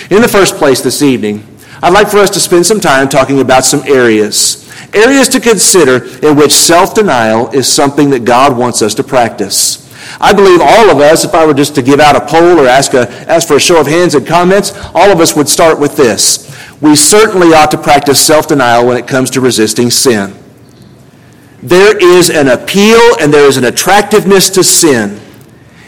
In 0.10 0.22
the 0.22 0.28
first 0.28 0.56
place 0.56 0.82
this 0.82 1.02
evening, 1.02 1.46
I'd 1.84 1.94
like 1.94 2.10
for 2.10 2.18
us 2.18 2.30
to 2.32 2.40
spend 2.40 2.66
some 2.66 2.80
time 2.80 3.10
talking 3.10 3.40
about 3.40 3.64
some 3.64 3.82
areas. 3.88 4.70
Areas 4.94 5.30
to 5.30 5.40
consider 5.40 6.06
in 6.26 6.36
which 6.36 6.52
self 6.52 6.94
denial 6.94 7.50
is 7.52 7.68
something 7.68 8.10
that 8.12 8.26
God 8.26 8.58
wants 8.58 8.82
us 8.82 8.94
to 8.96 9.04
practice. 9.04 9.82
I 10.20 10.34
believe 10.34 10.60
all 10.62 10.90
of 10.90 10.98
us, 10.98 11.24
if 11.24 11.34
I 11.34 11.46
were 11.46 11.54
just 11.54 11.76
to 11.76 11.82
give 11.82 12.00
out 12.00 12.16
a 12.16 12.26
poll 12.26 12.60
or 12.60 12.68
ask, 12.68 12.94
a, 12.94 13.10
ask 13.30 13.48
for 13.48 13.56
a 13.56 13.60
show 13.60 13.80
of 13.80 13.88
hands 13.88 14.14
and 14.16 14.28
comments, 14.28 14.74
all 14.94 15.10
of 15.12 15.20
us 15.20 15.36
would 15.36 15.48
start 15.48 15.80
with 15.80 15.96
this. 15.96 16.50
We 16.82 16.96
certainly 16.96 17.54
ought 17.54 17.72
to 17.72 17.78
practice 17.78 18.20
self 18.20 18.48
denial 18.48 18.86
when 18.86 18.98
it 18.98 19.08
comes 19.08 19.30
to 19.32 19.42
resisting 19.42 19.90
sin. 19.90 20.36
There 21.64 21.98
is 21.98 22.30
an 22.30 22.48
appeal 22.48 23.00
and 23.22 23.32
there 23.34 23.48
is 23.48 23.58
an 23.58 23.66
attractiveness 23.66 24.50
to 24.52 24.64
sin. 24.64 25.21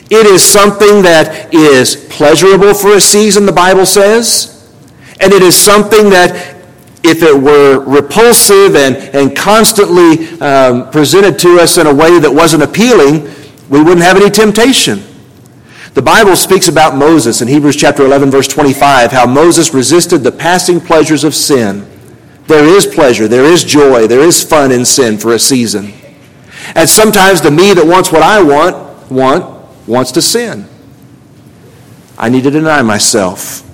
It 0.09 0.25
is 0.25 0.43
something 0.43 1.01
that 1.03 1.53
is 1.53 1.95
pleasurable 2.09 2.73
for 2.73 2.95
a 2.95 3.01
season, 3.01 3.45
the 3.45 3.51
Bible 3.51 3.85
says. 3.85 4.53
And 5.19 5.31
it 5.31 5.41
is 5.41 5.55
something 5.55 6.09
that, 6.09 6.57
if 7.03 7.21
it 7.21 7.35
were 7.35 7.79
repulsive 7.79 8.75
and, 8.75 8.95
and 9.15 9.35
constantly 9.35 10.39
um, 10.39 10.89
presented 10.91 11.39
to 11.39 11.59
us 11.59 11.77
in 11.77 11.87
a 11.87 11.93
way 11.93 12.19
that 12.19 12.31
wasn't 12.31 12.63
appealing, 12.63 13.23
we 13.69 13.81
wouldn't 13.81 14.03
have 14.03 14.17
any 14.17 14.29
temptation. 14.29 15.03
The 15.93 16.01
Bible 16.01 16.35
speaks 16.35 16.67
about 16.67 16.95
Moses 16.95 17.41
in 17.41 17.47
Hebrews 17.47 17.75
chapter 17.75 18.03
11, 18.03 18.31
verse 18.31 18.47
25, 18.47 19.11
how 19.11 19.27
Moses 19.27 19.73
resisted 19.73 20.23
the 20.23 20.31
passing 20.31 20.81
pleasures 20.81 21.23
of 21.23 21.35
sin. 21.35 21.87
There 22.47 22.65
is 22.65 22.87
pleasure, 22.87 23.27
there 23.27 23.45
is 23.45 23.63
joy, 23.63 24.07
there 24.07 24.21
is 24.21 24.43
fun 24.43 24.71
in 24.71 24.85
sin 24.85 25.17
for 25.17 25.33
a 25.33 25.39
season. 25.39 25.93
And 26.75 26.89
sometimes 26.89 27.41
the 27.41 27.51
me 27.51 27.73
that 27.73 27.85
wants 27.85 28.11
what 28.11 28.23
I 28.23 28.41
want, 28.41 29.11
want 29.11 29.62
wants 29.87 30.11
to 30.13 30.21
sin. 30.21 30.67
I 32.17 32.29
need 32.29 32.43
to 32.43 32.51
deny 32.51 32.81
myself. 32.81 33.69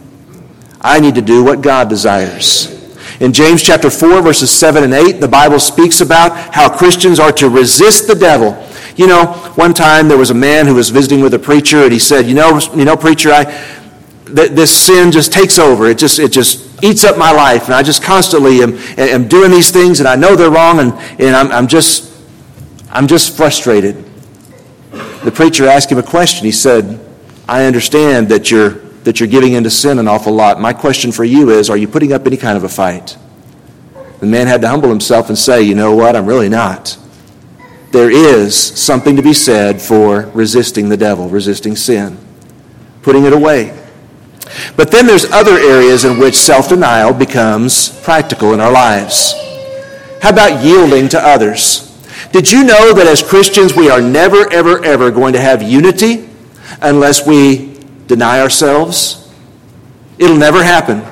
I 0.81 0.99
need 0.99 1.15
to 1.15 1.21
do 1.21 1.43
what 1.43 1.61
God 1.61 1.89
desires. 1.89 2.75
In 3.19 3.33
James 3.33 3.61
chapter 3.61 3.89
4, 3.89 4.21
verses 4.21 4.49
7 4.49 4.83
and 4.83 4.93
8, 4.93 5.19
the 5.19 5.27
Bible 5.27 5.59
speaks 5.59 5.99
about 5.99 6.31
how 6.53 6.69
Christians 6.69 7.19
are 7.19 7.33
to 7.33 7.49
resist 7.49 8.07
the 8.07 8.15
devil. 8.15 8.65
You 8.95 9.07
know, 9.07 9.25
one 9.55 9.73
time 9.73 10.07
there 10.07 10.17
was 10.17 10.29
a 10.29 10.35
man 10.35 10.67
who 10.67 10.75
was 10.75 10.89
visiting 10.89 11.21
with 11.21 11.33
a 11.33 11.39
preacher, 11.39 11.83
and 11.83 11.91
he 11.91 11.99
said, 11.99 12.25
You 12.25 12.35
know, 12.35 12.59
you 12.73 12.85
know 12.85 12.95
preacher, 12.95 13.31
I, 13.31 13.43
th- 14.25 14.51
this 14.51 14.75
sin 14.75 15.11
just 15.11 15.33
takes 15.33 15.59
over. 15.59 15.87
It 15.87 15.97
just, 15.97 16.17
it 16.19 16.31
just 16.31 16.81
eats 16.83 17.03
up 17.03 17.17
my 17.17 17.31
life, 17.31 17.65
and 17.65 17.73
I 17.73 17.83
just 17.83 18.03
constantly 18.03 18.61
am, 18.61 18.77
am 18.97 19.27
doing 19.27 19.51
these 19.51 19.71
things, 19.71 19.99
and 19.99 20.07
I 20.07 20.15
know 20.15 20.37
they're 20.37 20.49
wrong, 20.49 20.79
and, 20.79 20.93
and 21.19 21.35
I'm, 21.35 21.51
I'm, 21.51 21.67
just, 21.67 22.13
I'm 22.89 23.07
just 23.07 23.35
frustrated. 23.35 24.05
The 25.23 25.31
preacher 25.31 25.67
asked 25.67 25.91
him 25.91 25.97
a 25.97 26.03
question. 26.03 26.45
He 26.45 26.51
said, 26.51 26.99
I 27.47 27.65
understand 27.65 28.29
that 28.29 28.49
you're 28.51 28.89
that 29.03 29.19
you're 29.19 29.29
giving 29.29 29.53
into 29.53 29.69
sin 29.69 29.97
an 29.97 30.07
awful 30.07 30.33
lot. 30.33 30.59
My 30.59 30.73
question 30.73 31.11
for 31.11 31.23
you 31.23 31.49
is 31.49 31.69
are 31.69 31.77
you 31.77 31.87
putting 31.87 32.13
up 32.13 32.27
any 32.27 32.37
kind 32.37 32.57
of 32.57 32.63
a 32.63 32.69
fight? 32.69 33.17
The 34.19 34.25
man 34.25 34.47
had 34.47 34.61
to 34.61 34.67
humble 34.67 34.89
himself 34.89 35.29
and 35.29 35.37
say, 35.37 35.61
you 35.61 35.75
know 35.75 35.95
what, 35.95 36.15
I'm 36.15 36.25
really 36.25 36.49
not. 36.49 36.97
There 37.91 38.11
is 38.11 38.55
something 38.55 39.15
to 39.15 39.21
be 39.21 39.33
said 39.33 39.81
for 39.81 40.29
resisting 40.33 40.89
the 40.89 40.97
devil, 40.97 41.29
resisting 41.29 41.75
sin, 41.75 42.17
putting 43.01 43.25
it 43.25 43.33
away. 43.33 43.75
But 44.75 44.91
then 44.91 45.07
there's 45.07 45.25
other 45.31 45.57
areas 45.57 46.05
in 46.05 46.19
which 46.19 46.35
self 46.35 46.69
denial 46.69 47.13
becomes 47.13 47.89
practical 48.01 48.53
in 48.53 48.59
our 48.59 48.71
lives. 48.71 49.33
How 50.21 50.29
about 50.29 50.63
yielding 50.63 51.07
to 51.09 51.19
others? 51.19 51.88
Did 52.31 52.51
you 52.51 52.63
know 52.63 52.93
that 52.93 53.07
as 53.07 53.21
Christians 53.23 53.75
we 53.75 53.89
are 53.89 54.01
never, 54.01 54.51
ever, 54.51 54.83
ever 54.83 55.11
going 55.11 55.33
to 55.33 55.39
have 55.39 55.61
unity 55.63 56.29
unless 56.81 57.25
we 57.25 57.69
deny 58.09 58.41
ourselves. 58.41 59.31
It'll 60.17 60.35
never 60.35 60.63
happen. 60.63 61.03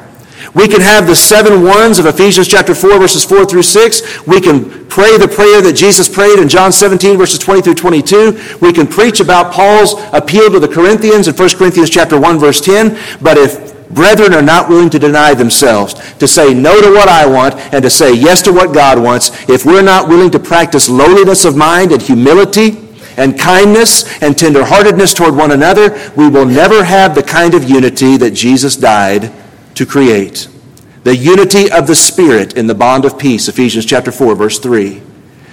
We 0.53 0.67
can 0.67 0.81
have 0.81 1.07
the 1.07 1.15
seven 1.15 1.63
ones 1.63 1.99
of 1.99 2.05
Ephesians 2.05 2.47
chapter 2.47 2.73
4, 2.73 2.99
verses 2.99 3.25
4 3.25 3.45
through 3.45 3.63
6. 3.63 4.25
We 4.25 4.39
can 4.39 4.87
pray 4.87 5.17
the 5.17 5.27
prayer 5.27 5.61
that 5.61 5.73
Jesus 5.73 6.07
prayed 6.07 6.39
in 6.39 6.47
John 6.47 6.71
17, 6.71 7.17
verses 7.17 7.39
20 7.39 7.61
through 7.61 7.75
22. 7.75 8.57
We 8.61 8.71
can 8.71 8.87
preach 8.87 9.19
about 9.19 9.53
Paul's 9.53 9.93
appeal 10.13 10.49
to 10.51 10.59
the 10.59 10.67
Corinthians 10.67 11.27
in 11.27 11.35
1 11.35 11.49
Corinthians 11.49 11.89
chapter 11.89 12.19
1, 12.19 12.39
verse 12.39 12.61
10. 12.61 12.97
But 13.21 13.37
if 13.37 13.89
brethren 13.89 14.33
are 14.33 14.41
not 14.41 14.69
willing 14.69 14.89
to 14.91 14.99
deny 14.99 15.33
themselves, 15.33 15.93
to 16.17 16.27
say 16.27 16.53
no 16.53 16.81
to 16.81 16.91
what 16.91 17.09
I 17.09 17.25
want 17.25 17.55
and 17.73 17.83
to 17.83 17.89
say 17.89 18.13
yes 18.13 18.41
to 18.43 18.53
what 18.53 18.73
God 18.73 19.01
wants, 19.01 19.31
if 19.49 19.65
we're 19.65 19.83
not 19.83 20.07
willing 20.07 20.31
to 20.31 20.39
practice 20.39 20.89
lowliness 20.89 21.45
of 21.45 21.55
mind 21.55 21.91
and 21.91 22.01
humility, 22.01 22.83
and 23.19 23.37
kindness 23.39 24.21
and 24.21 24.35
tenderheartedness 24.35 25.15
toward 25.15 25.35
one 25.35 25.49
another, 25.49 26.11
we 26.15 26.29
will 26.29 26.45
never 26.45 26.83
have 26.83 27.15
the 27.15 27.23
kind 27.23 27.55
of 27.55 27.67
unity 27.67 28.15
that 28.15 28.29
Jesus 28.29 28.77
died 28.77 29.33
to 29.77 29.85
create. 29.85 30.47
The 31.03 31.15
unity 31.15 31.71
of 31.71 31.87
the 31.87 31.95
Spirit 31.95 32.57
in 32.57 32.67
the 32.67 32.75
bond 32.75 33.05
of 33.05 33.17
peace, 33.17 33.47
Ephesians 33.47 33.85
chapter 33.85 34.11
4, 34.11 34.35
verse 34.35 34.59
3. 34.59 35.01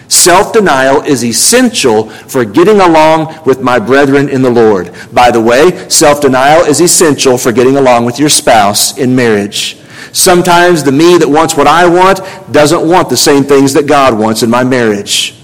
Self 0.08 0.52
denial 0.52 1.02
is 1.02 1.24
essential 1.24 2.10
for 2.10 2.44
getting 2.44 2.80
along 2.80 3.44
with 3.44 3.62
my 3.62 3.78
brethren 3.78 4.28
in 4.28 4.42
the 4.42 4.50
Lord. 4.50 4.92
By 5.12 5.30
the 5.30 5.40
way, 5.40 5.88
self 5.88 6.20
denial 6.20 6.64
is 6.64 6.80
essential 6.80 7.38
for 7.38 7.52
getting 7.52 7.76
along 7.76 8.04
with 8.04 8.18
your 8.18 8.28
spouse 8.28 8.98
in 8.98 9.14
marriage. 9.14 9.78
Sometimes 10.12 10.84
the 10.84 10.92
me 10.92 11.18
that 11.18 11.28
wants 11.28 11.56
what 11.56 11.66
I 11.66 11.86
want 11.86 12.20
doesn't 12.52 12.88
want 12.88 13.08
the 13.08 13.16
same 13.16 13.44
things 13.44 13.72
that 13.74 13.86
God 13.86 14.16
wants 14.18 14.42
in 14.42 14.50
my 14.50 14.62
marriage. 14.62 15.34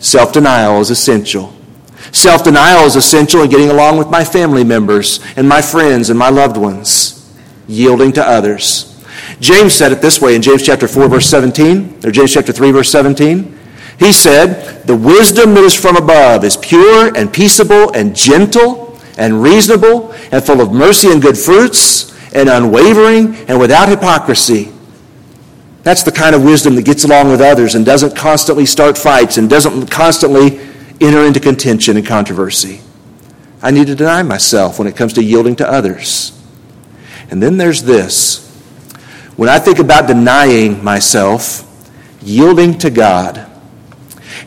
Self 0.00 0.32
denial 0.32 0.80
is 0.80 0.90
essential. 0.90 1.54
Self 2.12 2.44
denial 2.44 2.84
is 2.84 2.96
essential 2.96 3.42
in 3.42 3.50
getting 3.50 3.70
along 3.70 3.96
with 3.96 4.10
my 4.10 4.24
family 4.24 4.64
members 4.64 5.20
and 5.36 5.48
my 5.48 5.62
friends 5.62 6.10
and 6.10 6.18
my 6.18 6.28
loved 6.30 6.56
ones, 6.56 7.23
yielding 7.68 8.12
to 8.12 8.26
others. 8.26 8.90
James 9.40 9.74
said 9.74 9.92
it 9.92 10.02
this 10.02 10.20
way 10.20 10.34
in 10.34 10.42
James 10.42 10.64
chapter 10.64 10.88
4, 10.88 11.08
verse 11.08 11.26
17, 11.26 12.00
or 12.04 12.10
James 12.10 12.32
chapter 12.32 12.52
3, 12.52 12.70
verse 12.70 12.90
17. 12.90 13.58
He 13.98 14.12
said, 14.12 14.86
The 14.86 14.96
wisdom 14.96 15.54
that 15.54 15.64
is 15.64 15.74
from 15.74 15.96
above 15.96 16.44
is 16.44 16.56
pure 16.56 17.16
and 17.16 17.32
peaceable 17.32 17.92
and 17.92 18.14
gentle 18.14 18.98
and 19.16 19.42
reasonable 19.42 20.12
and 20.32 20.44
full 20.44 20.60
of 20.60 20.72
mercy 20.72 21.10
and 21.10 21.22
good 21.22 21.38
fruits 21.38 22.12
and 22.34 22.48
unwavering 22.48 23.36
and 23.48 23.60
without 23.60 23.88
hypocrisy. 23.88 24.72
That's 25.82 26.02
the 26.02 26.12
kind 26.12 26.34
of 26.34 26.42
wisdom 26.42 26.74
that 26.76 26.84
gets 26.84 27.04
along 27.04 27.30
with 27.30 27.40
others 27.40 27.74
and 27.74 27.84
doesn't 27.84 28.16
constantly 28.16 28.66
start 28.66 28.96
fights 28.96 29.36
and 29.36 29.48
doesn't 29.48 29.90
constantly 29.90 30.58
enter 31.00 31.24
into 31.24 31.40
contention 31.40 31.96
and 31.96 32.06
controversy. 32.06 32.80
I 33.62 33.70
need 33.70 33.86
to 33.88 33.94
deny 33.94 34.22
myself 34.22 34.78
when 34.78 34.88
it 34.88 34.96
comes 34.96 35.12
to 35.14 35.22
yielding 35.22 35.56
to 35.56 35.70
others. 35.70 36.32
And 37.34 37.42
then 37.42 37.56
there's 37.56 37.82
this. 37.82 38.48
When 39.34 39.48
I 39.48 39.58
think 39.58 39.80
about 39.80 40.06
denying 40.06 40.84
myself, 40.84 41.68
yielding 42.22 42.78
to 42.78 42.90
God. 42.90 43.50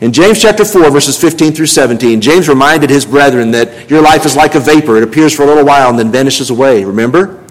In 0.00 0.10
James 0.10 0.40
chapter 0.40 0.64
4, 0.64 0.90
verses 0.90 1.20
15 1.20 1.52
through 1.52 1.66
17, 1.66 2.22
James 2.22 2.48
reminded 2.48 2.88
his 2.88 3.04
brethren 3.04 3.50
that 3.50 3.90
your 3.90 4.00
life 4.00 4.24
is 4.24 4.34
like 4.34 4.54
a 4.54 4.60
vapor. 4.60 4.96
It 4.96 5.02
appears 5.02 5.36
for 5.36 5.42
a 5.42 5.46
little 5.46 5.66
while 5.66 5.90
and 5.90 5.98
then 5.98 6.10
vanishes 6.10 6.48
away. 6.48 6.82
Remember? 6.82 7.44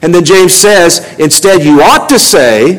And 0.00 0.14
then 0.14 0.24
James 0.24 0.54
says, 0.54 1.18
instead, 1.18 1.64
you 1.64 1.82
ought 1.82 2.08
to 2.10 2.18
say, 2.20 2.74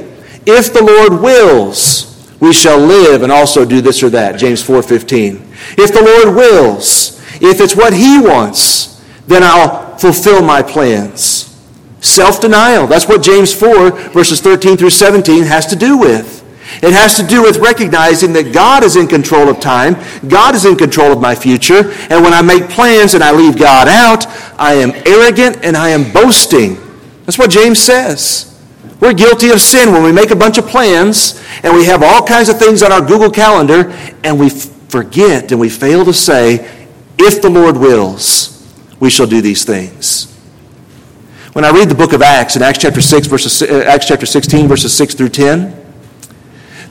if 0.45 0.71
the 0.71 0.81
Lord 0.81 1.21
wills, 1.21 2.33
we 2.39 2.53
shall 2.53 2.79
live 2.79 3.23
and 3.23 3.31
also 3.33 3.65
do 3.65 3.81
this 3.81 4.01
or 4.01 4.09
that. 4.11 4.39
James 4.39 4.63
4:15. 4.63 5.41
If 5.77 5.91
the 5.91 6.01
Lord 6.01 6.33
wills, 6.33 7.19
if 7.41 7.59
it's 7.59 7.75
what 7.75 7.91
he 7.91 8.21
wants, 8.21 9.03
then 9.27 9.43
I'll 9.43 9.97
fulfill 9.97 10.41
my 10.41 10.61
plans. 10.61 11.48
Self-denial. 12.01 12.87
That's 12.87 13.07
what 13.07 13.21
James 13.21 13.53
4 13.53 13.91
verses 14.11 14.39
13 14.41 14.77
through 14.77 14.91
17 14.91 15.43
has 15.43 15.65
to 15.67 15.75
do 15.75 15.97
with. 15.97 16.39
It 16.81 16.93
has 16.93 17.17
to 17.17 17.25
do 17.25 17.41
with 17.41 17.57
recognizing 17.57 18.31
that 18.33 18.53
God 18.53 18.83
is 18.83 18.95
in 18.95 19.07
control 19.07 19.49
of 19.49 19.59
time, 19.59 19.95
God 20.27 20.55
is 20.55 20.65
in 20.65 20.75
control 20.75 21.11
of 21.11 21.19
my 21.19 21.33
future, 21.33 21.91
and 22.09 22.23
when 22.23 22.33
I 22.33 22.41
make 22.41 22.69
plans 22.69 23.15
and 23.15 23.23
I 23.23 23.31
leave 23.31 23.57
God 23.57 23.87
out, 23.87 24.27
I 24.59 24.75
am 24.75 24.91
arrogant 25.05 25.63
and 25.63 25.75
I 25.75 25.89
am 25.89 26.11
boasting. 26.13 26.77
That's 27.25 27.37
what 27.37 27.49
James 27.49 27.79
says. 27.79 28.45
We're 28.99 29.13
guilty 29.13 29.49
of 29.49 29.61
sin 29.61 29.91
when 29.91 30.03
we 30.03 30.11
make 30.11 30.31
a 30.31 30.35
bunch 30.35 30.57
of 30.57 30.67
plans 30.67 31.41
and 31.63 31.73
we 31.73 31.85
have 31.85 32.03
all 32.03 32.25
kinds 32.25 32.49
of 32.49 32.59
things 32.59 32.83
on 32.83 32.91
our 32.91 33.01
Google 33.01 33.31
Calendar 33.31 33.91
and 34.23 34.39
we 34.39 34.49
forget 34.49 35.51
and 35.51 35.59
we 35.59 35.69
fail 35.69 36.05
to 36.05 36.13
say, 36.13 36.85
if 37.17 37.41
the 37.41 37.49
Lord 37.49 37.77
wills, 37.77 38.55
we 38.99 39.09
shall 39.09 39.27
do 39.27 39.41
these 39.41 39.63
things. 39.65 40.38
When 41.53 41.65
I 41.65 41.71
read 41.71 41.89
the 41.89 41.95
book 41.95 42.13
of 42.13 42.21
Acts 42.21 42.55
in 42.55 42.61
Acts 42.61 42.77
chapter 42.77 43.01
6 43.01 43.25
verses 43.25 43.61
uh, 43.63 43.83
Acts 43.87 44.07
chapter 44.07 44.27
16 44.27 44.67
verses 44.67 44.95
6 44.95 45.15
through 45.15 45.29
10, 45.29 45.75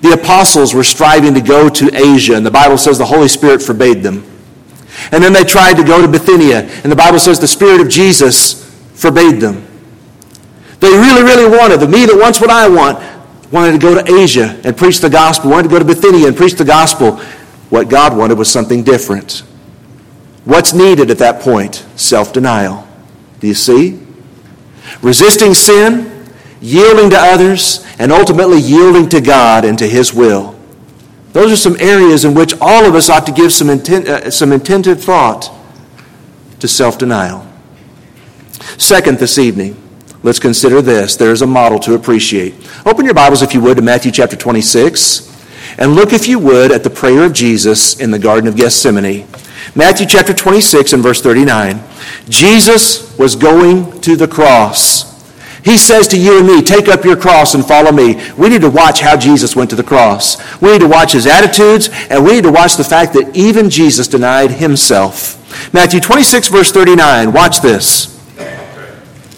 the 0.00 0.12
apostles 0.12 0.74
were 0.74 0.82
striving 0.82 1.34
to 1.34 1.40
go 1.40 1.68
to 1.68 1.94
Asia 1.94 2.34
and 2.34 2.44
the 2.44 2.50
Bible 2.50 2.76
says 2.76 2.98
the 2.98 3.06
Holy 3.06 3.28
Spirit 3.28 3.62
forbade 3.62 4.02
them. 4.02 4.24
And 5.12 5.22
then 5.22 5.32
they 5.32 5.44
tried 5.44 5.76
to 5.76 5.84
go 5.84 6.02
to 6.02 6.08
Bithynia 6.08 6.62
and 6.82 6.90
the 6.90 6.96
Bible 6.96 7.20
says 7.20 7.38
the 7.38 7.46
Spirit 7.46 7.80
of 7.80 7.88
Jesus 7.88 8.64
forbade 8.94 9.40
them. 9.40 9.64
They 10.80 10.90
really, 10.90 11.22
really 11.22 11.56
wanted, 11.56 11.78
the 11.78 11.88
me 11.88 12.04
that 12.06 12.16
wants 12.16 12.40
what 12.40 12.50
I 12.50 12.68
want, 12.68 12.98
wanted 13.52 13.72
to 13.72 13.78
go 13.78 13.94
to 13.94 14.12
Asia 14.12 14.60
and 14.64 14.76
preach 14.76 14.98
the 14.98 15.10
gospel, 15.10 15.50
wanted 15.50 15.64
to 15.64 15.68
go 15.68 15.78
to 15.78 15.84
Bithynia 15.84 16.26
and 16.26 16.36
preach 16.36 16.54
the 16.54 16.64
gospel. 16.64 17.16
What 17.70 17.88
God 17.88 18.16
wanted 18.16 18.38
was 18.38 18.50
something 18.50 18.82
different. 18.82 19.44
What's 20.44 20.72
needed 20.72 21.10
at 21.10 21.18
that 21.18 21.42
point? 21.42 21.86
Self 21.94 22.32
denial. 22.32 22.88
Do 23.38 23.46
you 23.46 23.54
see? 23.54 24.07
Resisting 25.02 25.54
sin, 25.54 26.28
yielding 26.60 27.10
to 27.10 27.18
others, 27.18 27.84
and 27.98 28.12
ultimately 28.12 28.60
yielding 28.60 29.08
to 29.10 29.20
God 29.20 29.64
and 29.64 29.78
to 29.78 29.86
His 29.88 30.12
will. 30.12 30.58
Those 31.32 31.52
are 31.52 31.56
some 31.56 31.76
areas 31.78 32.24
in 32.24 32.34
which 32.34 32.54
all 32.60 32.84
of 32.84 32.94
us 32.94 33.10
ought 33.10 33.26
to 33.26 33.32
give 33.32 33.52
some, 33.52 33.70
intent, 33.70 34.08
uh, 34.08 34.30
some 34.30 34.50
intentive 34.50 35.00
thought 35.02 35.50
to 36.60 36.68
self 36.68 36.98
denial. 36.98 37.46
Second, 38.76 39.18
this 39.18 39.38
evening, 39.38 39.76
let's 40.22 40.38
consider 40.38 40.82
this. 40.82 41.16
There's 41.16 41.42
a 41.42 41.46
model 41.46 41.78
to 41.80 41.94
appreciate. 41.94 42.54
Open 42.86 43.04
your 43.04 43.14
Bibles, 43.14 43.42
if 43.42 43.54
you 43.54 43.60
would, 43.60 43.76
to 43.76 43.82
Matthew 43.82 44.10
chapter 44.10 44.36
26, 44.36 45.26
and 45.78 45.94
look, 45.94 46.12
if 46.12 46.26
you 46.26 46.38
would, 46.38 46.72
at 46.72 46.82
the 46.82 46.90
prayer 46.90 47.24
of 47.24 47.32
Jesus 47.32 48.00
in 48.00 48.10
the 48.10 48.18
Garden 48.18 48.48
of 48.48 48.56
Gethsemane. 48.56 49.26
Matthew 49.74 50.06
chapter 50.06 50.32
26 50.32 50.92
and 50.92 51.02
verse 51.02 51.20
39. 51.20 51.82
Jesus 52.28 53.16
was 53.18 53.36
going 53.36 54.00
to 54.00 54.16
the 54.16 54.28
cross. 54.28 55.08
He 55.64 55.76
says 55.76 56.08
to 56.08 56.18
you 56.18 56.38
and 56.38 56.46
me, 56.46 56.62
take 56.62 56.88
up 56.88 57.04
your 57.04 57.16
cross 57.16 57.54
and 57.54 57.64
follow 57.64 57.92
me. 57.92 58.20
We 58.36 58.48
need 58.48 58.62
to 58.62 58.70
watch 58.70 59.00
how 59.00 59.16
Jesus 59.16 59.54
went 59.54 59.70
to 59.70 59.76
the 59.76 59.82
cross. 59.82 60.38
We 60.62 60.72
need 60.72 60.80
to 60.80 60.88
watch 60.88 61.12
his 61.12 61.26
attitudes, 61.26 61.90
and 62.08 62.24
we 62.24 62.34
need 62.34 62.44
to 62.44 62.52
watch 62.52 62.76
the 62.76 62.84
fact 62.84 63.12
that 63.14 63.36
even 63.36 63.68
Jesus 63.68 64.08
denied 64.08 64.52
himself. 64.52 65.34
Matthew 65.74 66.00
26, 66.00 66.48
verse 66.48 66.72
39. 66.72 67.32
Watch 67.32 67.60
this. 67.60 68.16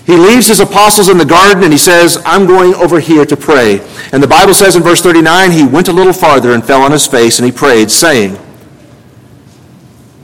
He 0.06 0.16
leaves 0.16 0.48
his 0.48 0.60
apostles 0.60 1.08
in 1.08 1.18
the 1.18 1.24
garden 1.24 1.62
and 1.62 1.72
he 1.72 1.78
says, 1.78 2.20
I'm 2.24 2.44
going 2.44 2.74
over 2.74 2.98
here 2.98 3.24
to 3.24 3.36
pray. 3.36 3.80
And 4.12 4.20
the 4.20 4.26
Bible 4.26 4.54
says 4.54 4.74
in 4.74 4.82
verse 4.82 5.00
39, 5.00 5.52
he 5.52 5.64
went 5.64 5.86
a 5.86 5.92
little 5.92 6.12
farther 6.12 6.52
and 6.52 6.64
fell 6.64 6.82
on 6.82 6.90
his 6.90 7.06
face 7.06 7.38
and 7.38 7.46
he 7.46 7.52
prayed, 7.52 7.92
saying, 7.92 8.36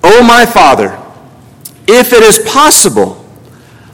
O 0.08 0.22
my 0.22 0.46
Father, 0.46 0.96
if 1.88 2.12
it 2.12 2.22
is 2.22 2.38
possible, 2.38 3.24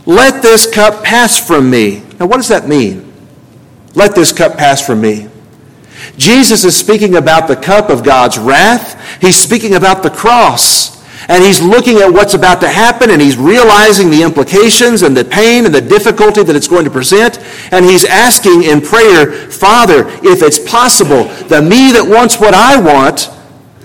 let 0.05 0.43
this 0.43 0.71
cup 0.71 1.03
pass 1.03 1.45
from 1.45 1.71
me. 1.71 2.03
Now, 2.21 2.27
what 2.27 2.37
does 2.37 2.49
that 2.49 2.69
mean? 2.69 3.11
Let 3.95 4.15
this 4.15 4.31
cup 4.31 4.59
pass 4.59 4.85
from 4.85 5.01
me. 5.01 5.29
Jesus 6.19 6.65
is 6.65 6.77
speaking 6.77 7.17
about 7.17 7.49
the 7.49 7.57
cup 7.57 7.89
of 7.89 8.05
God's 8.05 8.39
wrath. 8.39 9.23
He's 9.23 9.37
speaking 9.37 9.75
about 9.75 10.03
the 10.03 10.11
cross. 10.11 11.03
And 11.29 11.43
he's 11.43 11.63
looking 11.63 11.99
at 11.99 12.13
what's 12.13 12.35
about 12.35 12.61
to 12.61 12.69
happen 12.69 13.09
and 13.09 13.23
he's 13.23 13.39
realizing 13.39 14.11
the 14.11 14.23
implications 14.23 15.01
and 15.01 15.17
the 15.17 15.25
pain 15.25 15.65
and 15.65 15.75
the 15.75 15.81
difficulty 15.81 16.43
that 16.43 16.55
it's 16.55 16.69
going 16.69 16.85
to 16.85 16.91
present. 16.91 17.39
And 17.73 17.87
he's 17.87 18.05
asking 18.05 18.65
in 18.65 18.83
prayer, 18.83 19.33
Father, 19.33 20.09
if 20.23 20.43
it's 20.43 20.59
possible, 20.59 21.25
the 21.47 21.63
me 21.63 21.93
that 21.93 22.05
wants 22.07 22.39
what 22.39 22.53
I 22.53 22.79
want, 22.79 23.31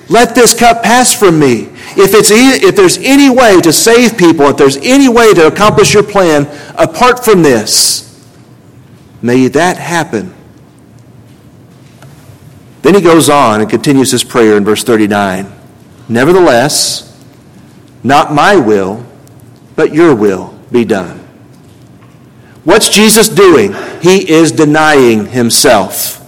let 0.10 0.36
this 0.36 0.54
cup 0.54 0.84
pass 0.84 1.14
from 1.14 1.40
me. 1.40 1.70
If, 2.00 2.14
it's, 2.14 2.30
if 2.32 2.76
there's 2.76 3.00
any 3.00 3.30
way 3.30 3.60
to 3.62 3.74
save 3.74 4.18
people, 4.18 4.46
if 4.50 4.58
there's 4.58 4.78
any 4.78 5.10
way 5.10 5.34
to 5.34 5.48
accomplish 5.48 5.96
your 5.96 6.04
plan 6.04 6.46
apart 6.78 7.26
from 7.26 7.42
this, 7.42 8.04
may 9.24 9.48
that 9.48 9.78
happen. 9.78 10.34
Then 12.84 12.94
he 12.94 13.02
goes 13.02 13.30
on 13.30 13.62
and 13.62 13.70
continues 13.70 14.12
his 14.12 14.24
prayer 14.24 14.58
in 14.58 14.64
verse 14.64 14.84
39. 14.84 15.52
Nevertheless, 16.08 17.20
not 18.04 18.32
my 18.32 18.56
will, 18.56 19.04
but 19.76 19.92
your 19.92 20.14
will 20.14 20.58
be 20.72 20.86
done. 20.86 21.18
What's 22.64 22.90
Jesus 22.90 23.28
doing? 23.28 23.74
He 24.02 24.30
is 24.30 24.52
denying 24.52 25.26
himself. 25.26 26.24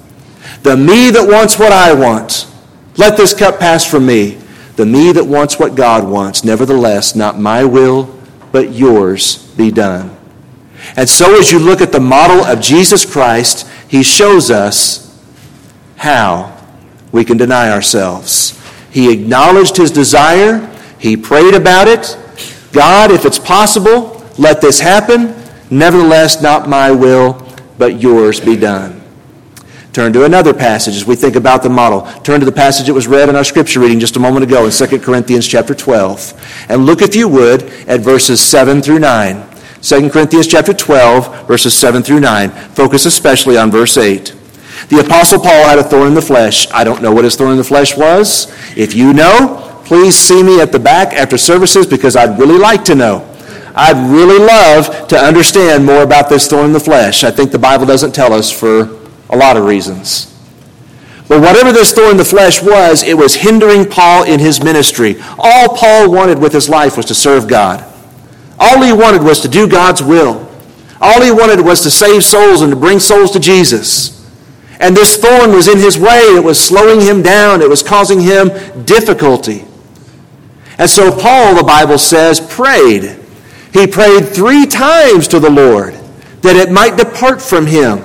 The 0.63 0.75
me 0.75 1.11
that 1.11 1.27
wants 1.27 1.59
what 1.59 1.71
I 1.71 1.93
want, 1.93 2.47
let 2.97 3.17
this 3.17 3.33
cup 3.33 3.59
pass 3.59 3.85
from 3.85 4.07
me. 4.07 4.39
The 4.79 4.85
me 4.85 5.11
that 5.11 5.25
wants 5.25 5.59
what 5.59 5.75
God 5.75 6.07
wants, 6.07 6.45
nevertheless, 6.45 7.13
not 7.13 7.37
my 7.37 7.65
will, 7.65 8.17
but 8.53 8.71
yours 8.71 9.43
be 9.57 9.71
done. 9.71 10.15
And 10.95 11.09
so, 11.09 11.37
as 11.37 11.51
you 11.51 11.59
look 11.59 11.81
at 11.81 11.91
the 11.91 11.99
model 11.99 12.45
of 12.45 12.61
Jesus 12.61 13.03
Christ, 13.05 13.67
he 13.89 14.03
shows 14.03 14.49
us 14.49 15.21
how 15.97 16.57
we 17.11 17.25
can 17.25 17.35
deny 17.35 17.69
ourselves. 17.69 18.57
He 18.89 19.11
acknowledged 19.11 19.75
his 19.75 19.91
desire 19.91 20.65
he 20.97 21.17
prayed 21.17 21.55
about 21.55 21.89
it. 21.89 22.17
God, 22.71 23.11
if 23.11 23.25
it's 23.25 23.37
possible, 23.37 24.25
let 24.37 24.61
this 24.61 24.79
happen. 24.79 25.35
Nevertheless, 25.69 26.41
not 26.41 26.69
my 26.69 26.89
will, 26.89 27.45
but 27.77 28.01
yours 28.01 28.39
be 28.39 28.55
done. 28.55 28.98
Turn 29.91 30.13
to 30.13 30.23
another 30.23 30.53
passage 30.53 30.95
as 30.95 31.05
we 31.05 31.15
think 31.15 31.35
about 31.35 31.63
the 31.63 31.69
model. 31.69 32.01
Turn 32.21 32.39
to 32.39 32.45
the 32.45 32.51
passage 32.51 32.87
that 32.87 32.93
was 32.93 33.07
read 33.07 33.27
in 33.27 33.35
our 33.35 33.43
scripture 33.43 33.79
reading 33.79 33.99
just 33.99 34.15
a 34.17 34.19
moment 34.19 34.43
ago 34.43 34.65
in 34.65 34.71
2 34.71 34.99
Corinthians 34.99 35.47
chapter 35.47 35.73
12. 35.73 36.67
And 36.69 36.85
look, 36.85 37.01
if 37.01 37.15
you 37.15 37.27
would, 37.27 37.63
at 37.87 38.01
verses 38.01 38.39
7 38.39 38.83
through 38.83 38.99
9. 38.99 39.49
2 39.81 40.09
Corinthians 40.11 40.45
chapter 40.45 40.73
12, 40.73 41.47
verses 41.47 41.73
7 41.73 42.03
through 42.03 42.19
9. 42.19 42.51
Focus 42.51 43.07
especially 43.07 43.57
on 43.57 43.71
verse 43.71 43.97
8. 43.97 44.35
The 44.89 44.99
Apostle 44.99 45.39
Paul 45.39 45.67
had 45.67 45.79
a 45.79 45.83
thorn 45.83 46.09
in 46.09 46.13
the 46.13 46.21
flesh. 46.21 46.69
I 46.71 46.83
don't 46.83 47.01
know 47.01 47.11
what 47.11 47.23
his 47.23 47.35
thorn 47.35 47.51
in 47.51 47.57
the 47.57 47.63
flesh 47.63 47.97
was. 47.97 48.53
If 48.77 48.93
you 48.93 49.13
know, 49.13 49.81
please 49.85 50.15
see 50.15 50.43
me 50.43 50.61
at 50.61 50.71
the 50.71 50.79
back 50.79 51.13
after 51.13 51.37
services 51.37 51.87
because 51.87 52.15
I'd 52.15 52.37
really 52.37 52.59
like 52.59 52.85
to 52.85 52.95
know. 52.95 53.25
I'd 53.73 54.11
really 54.11 54.39
love 54.39 55.07
to 55.07 55.17
understand 55.17 55.85
more 55.85 56.03
about 56.03 56.29
this 56.29 56.47
thorn 56.47 56.67
in 56.67 56.73
the 56.73 56.79
flesh. 56.79 57.23
I 57.23 57.31
think 57.31 57.51
the 57.51 57.59
Bible 57.59 57.85
doesn't 57.85 58.13
tell 58.13 58.33
us 58.33 58.51
for 58.51 58.98
a 59.29 59.37
lot 59.37 59.57
of 59.57 59.65
reasons. 59.65 60.25
But 61.27 61.41
whatever 61.41 61.71
this 61.71 61.91
thorn 61.91 62.11
in 62.11 62.17
the 62.17 62.25
flesh 62.25 62.61
was, 62.61 63.03
it 63.03 63.15
was 63.15 63.35
hindering 63.35 63.87
Paul 63.87 64.23
in 64.23 64.39
his 64.39 64.63
ministry. 64.63 65.15
All 65.37 65.75
Paul 65.75 66.11
wanted 66.11 66.39
with 66.39 66.51
his 66.51 66.67
life 66.67 66.97
was 66.97 67.05
to 67.05 67.13
serve 67.13 67.47
God. 67.47 67.85
All 68.59 68.81
he 68.81 68.91
wanted 68.91 69.21
was 69.21 69.39
to 69.41 69.47
do 69.47 69.67
God's 69.67 70.01
will. 70.01 70.49
All 70.99 71.21
he 71.21 71.31
wanted 71.31 71.61
was 71.61 71.81
to 71.83 71.91
save 71.91 72.23
souls 72.23 72.61
and 72.61 72.71
to 72.71 72.75
bring 72.75 72.99
souls 72.99 73.31
to 73.31 73.39
Jesus. 73.39 74.19
And 74.79 74.97
this 74.97 75.17
thorn 75.17 75.51
was 75.51 75.67
in 75.67 75.77
his 75.77 75.97
way. 75.97 76.19
It 76.19 76.43
was 76.43 76.59
slowing 76.59 76.99
him 76.99 77.21
down. 77.21 77.61
It 77.61 77.69
was 77.69 77.83
causing 77.83 78.19
him 78.21 78.49
difficulty. 78.85 79.65
And 80.79 80.89
so 80.89 81.11
Paul, 81.11 81.55
the 81.55 81.63
Bible 81.63 81.97
says, 81.97 82.39
prayed. 82.39 83.17
He 83.71 83.85
prayed 83.85 84.29
three 84.29 84.65
times 84.65 85.27
to 85.27 85.39
the 85.39 85.49
Lord 85.49 85.93
that 86.41 86.55
it 86.55 86.71
might 86.71 86.97
depart 86.97 87.41
from 87.41 87.67
him. 87.67 87.99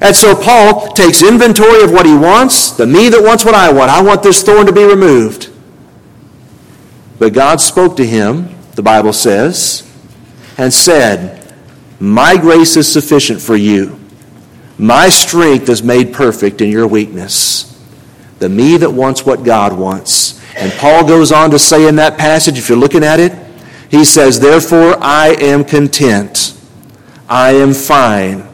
And 0.00 0.16
so 0.16 0.34
Paul 0.34 0.92
takes 0.92 1.22
inventory 1.22 1.82
of 1.82 1.92
what 1.92 2.06
he 2.06 2.14
wants, 2.14 2.70
the 2.70 2.86
me 2.86 3.08
that 3.10 3.22
wants 3.22 3.44
what 3.44 3.54
I 3.54 3.70
want. 3.72 3.90
I 3.90 4.00
want 4.02 4.22
this 4.22 4.42
thorn 4.42 4.66
to 4.66 4.72
be 4.72 4.84
removed. 4.84 5.50
But 7.18 7.34
God 7.34 7.60
spoke 7.60 7.96
to 7.98 8.06
him, 8.06 8.54
the 8.76 8.82
Bible 8.82 9.12
says, 9.12 9.86
and 10.56 10.72
said, 10.72 11.54
My 11.98 12.36
grace 12.36 12.76
is 12.76 12.90
sufficient 12.90 13.42
for 13.42 13.56
you. 13.56 14.00
My 14.78 15.10
strength 15.10 15.68
is 15.68 15.82
made 15.82 16.14
perfect 16.14 16.62
in 16.62 16.70
your 16.70 16.86
weakness. 16.86 17.66
The 18.38 18.48
me 18.48 18.78
that 18.78 18.90
wants 18.90 19.26
what 19.26 19.44
God 19.44 19.74
wants 19.74 20.40
and 20.56 20.72
Paul 20.74 21.06
goes 21.06 21.32
on 21.32 21.50
to 21.52 21.58
say 21.58 21.88
in 21.88 21.96
that 21.96 22.18
passage, 22.18 22.58
if 22.58 22.68
you're 22.68 22.78
looking 22.78 23.04
at 23.04 23.20
it, 23.20 23.32
he 23.90 24.04
says, 24.04 24.40
Therefore 24.40 24.96
I 25.00 25.28
am 25.40 25.64
content. 25.64 26.54
I 27.28 27.52
am 27.52 27.72
fine 27.72 28.49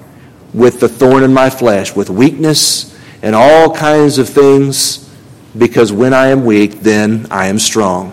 with 0.56 0.80
the 0.80 0.88
thorn 0.88 1.22
in 1.22 1.32
my 1.32 1.50
flesh, 1.50 1.94
with 1.94 2.08
weakness 2.08 2.98
and 3.22 3.36
all 3.36 3.72
kinds 3.72 4.18
of 4.18 4.28
things, 4.28 5.14
because 5.56 5.92
when 5.92 6.14
I 6.14 6.28
am 6.28 6.46
weak, 6.46 6.80
then 6.80 7.26
I 7.30 7.46
am 7.46 7.58
strong. 7.58 8.10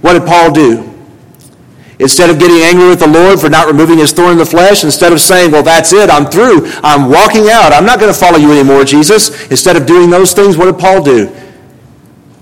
What 0.00 0.14
did 0.14 0.26
Paul 0.26 0.50
do? 0.50 0.86
Instead 1.98 2.30
of 2.30 2.38
getting 2.38 2.62
angry 2.62 2.88
with 2.88 3.00
the 3.00 3.06
Lord 3.06 3.38
for 3.38 3.50
not 3.50 3.66
removing 3.66 3.98
his 3.98 4.14
thorn 4.14 4.32
in 4.32 4.38
the 4.38 4.46
flesh, 4.46 4.82
instead 4.82 5.12
of 5.12 5.20
saying, 5.20 5.52
Well, 5.52 5.62
that's 5.62 5.92
it, 5.92 6.08
I'm 6.08 6.24
through, 6.24 6.62
I'm 6.82 7.10
walking 7.10 7.50
out, 7.50 7.74
I'm 7.74 7.84
not 7.84 8.00
going 8.00 8.12
to 8.12 8.18
follow 8.18 8.38
you 8.38 8.50
anymore, 8.50 8.84
Jesus, 8.84 9.50
instead 9.50 9.76
of 9.76 9.84
doing 9.84 10.08
those 10.08 10.32
things, 10.32 10.56
what 10.56 10.64
did 10.64 10.78
Paul 10.78 11.02
do? 11.02 11.30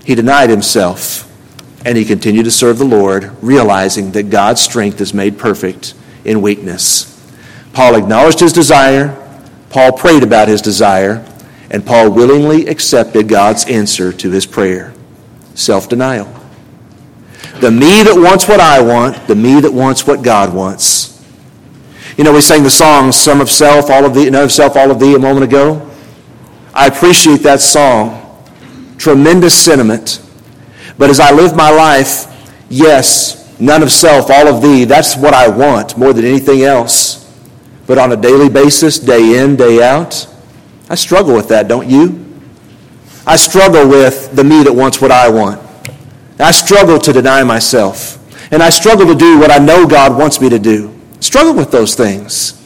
He 0.05 0.15
denied 0.15 0.49
himself 0.49 1.25
and 1.85 1.97
he 1.97 2.05
continued 2.05 2.43
to 2.43 2.51
serve 2.51 2.77
the 2.77 2.85
Lord, 2.85 3.35
realizing 3.41 4.11
that 4.11 4.29
God's 4.29 4.61
strength 4.61 5.01
is 5.01 5.13
made 5.13 5.37
perfect 5.37 5.93
in 6.23 6.41
weakness. 6.41 7.18
Paul 7.73 7.95
acknowledged 7.95 8.39
his 8.39 8.53
desire, 8.53 9.15
Paul 9.69 9.91
prayed 9.91 10.23
about 10.23 10.47
his 10.47 10.61
desire, 10.61 11.25
and 11.69 11.85
Paul 11.85 12.11
willingly 12.11 12.67
accepted 12.67 13.27
God's 13.27 13.65
answer 13.65 14.11
to 14.13 14.31
his 14.31 14.45
prayer 14.45 14.93
self 15.53 15.89
denial. 15.89 16.33
The 17.59 17.71
me 17.71 18.03
that 18.03 18.15
wants 18.15 18.47
what 18.47 18.59
I 18.59 18.81
want, 18.81 19.27
the 19.27 19.35
me 19.35 19.59
that 19.61 19.71
wants 19.71 20.07
what 20.07 20.23
God 20.23 20.53
wants. 20.53 21.07
You 22.17 22.23
know, 22.23 22.33
we 22.33 22.41
sang 22.41 22.63
the 22.63 22.69
song, 22.69 23.11
Some 23.11 23.41
of 23.41 23.49
Self, 23.49 23.89
All 23.89 24.05
of 24.05 24.13
Thee, 24.13 24.29
None 24.29 24.43
of 24.43 24.51
Self, 24.51 24.75
All 24.75 24.91
of 24.91 24.99
Thee, 24.99 25.15
a 25.15 25.19
moment 25.19 25.45
ago. 25.45 25.89
I 26.73 26.87
appreciate 26.87 27.43
that 27.43 27.59
song 27.59 28.19
tremendous 28.99 29.57
sentiment. 29.57 30.21
But 30.97 31.09
as 31.09 31.19
I 31.19 31.31
live 31.31 31.55
my 31.55 31.71
life, 31.71 32.27
yes, 32.69 33.59
none 33.59 33.81
of 33.81 33.91
self, 33.91 34.29
all 34.29 34.47
of 34.47 34.61
thee. 34.61 34.83
That's 34.83 35.15
what 35.15 35.33
I 35.33 35.47
want 35.47 35.97
more 35.97 36.13
than 36.13 36.25
anything 36.25 36.61
else. 36.61 37.25
But 37.89 37.97
on 37.97 38.11
a 38.11 38.15
daily 38.15 38.49
basis, 38.49 38.99
day 38.99 39.43
in, 39.43 39.55
day 39.55 39.81
out, 39.81 40.27
I 40.91 40.93
struggle 40.93 41.33
with 41.33 41.47
that, 41.47 41.67
don't 41.67 41.89
you? 41.89 42.23
I 43.25 43.35
struggle 43.35 43.89
with 43.89 44.31
the 44.35 44.43
me 44.43 44.61
that 44.61 44.71
wants 44.71 45.01
what 45.01 45.11
I 45.11 45.27
want. 45.27 45.59
I 46.37 46.51
struggle 46.51 46.99
to 46.99 47.11
deny 47.11 47.43
myself. 47.43 48.15
And 48.53 48.61
I 48.61 48.69
struggle 48.69 49.07
to 49.07 49.15
do 49.15 49.39
what 49.39 49.49
I 49.49 49.57
know 49.57 49.87
God 49.87 50.15
wants 50.15 50.39
me 50.39 50.49
to 50.49 50.59
do. 50.59 50.95
Struggle 51.19 51.55
with 51.55 51.71
those 51.71 51.95
things. 51.95 52.63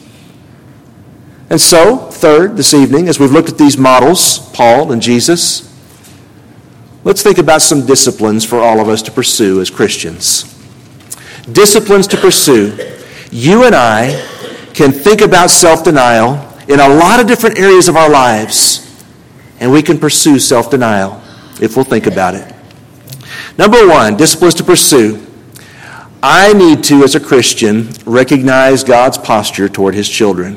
And 1.48 1.58
so, 1.58 1.96
third, 1.96 2.58
this 2.58 2.74
evening, 2.74 3.08
as 3.08 3.18
we've 3.18 3.32
looked 3.32 3.48
at 3.48 3.56
these 3.56 3.78
models, 3.78 4.50
Paul 4.50 4.92
and 4.92 5.00
Jesus, 5.00 5.74
let's 7.02 7.22
think 7.22 7.38
about 7.38 7.62
some 7.62 7.86
disciplines 7.86 8.44
for 8.44 8.58
all 8.58 8.78
of 8.78 8.90
us 8.90 9.00
to 9.00 9.10
pursue 9.10 9.62
as 9.62 9.70
Christians. 9.70 10.42
Disciplines 11.50 12.06
to 12.08 12.18
pursue. 12.18 12.76
You 13.30 13.64
and 13.64 13.74
I 13.74 14.32
can 14.74 14.92
think 14.92 15.20
about 15.20 15.50
self 15.50 15.84
denial 15.84 16.34
in 16.68 16.80
a 16.80 16.88
lot 16.88 17.20
of 17.20 17.26
different 17.26 17.58
areas 17.58 17.88
of 17.88 17.96
our 17.96 18.10
lives, 18.10 19.04
and 19.60 19.72
we 19.72 19.82
can 19.82 19.98
pursue 19.98 20.38
self 20.38 20.70
denial 20.70 21.22
if 21.60 21.76
we'll 21.76 21.84
think 21.84 22.06
about 22.06 22.34
it. 22.34 22.52
Number 23.56 23.86
one, 23.86 24.16
disciplines 24.16 24.54
to 24.56 24.64
pursue. 24.64 25.24
I 26.22 26.52
need 26.54 26.82
to, 26.84 27.04
as 27.04 27.14
a 27.14 27.20
Christian, 27.20 27.90
recognize 28.06 28.82
God's 28.82 29.18
posture 29.18 29.68
toward 29.68 29.94
his 29.94 30.08
children. 30.08 30.56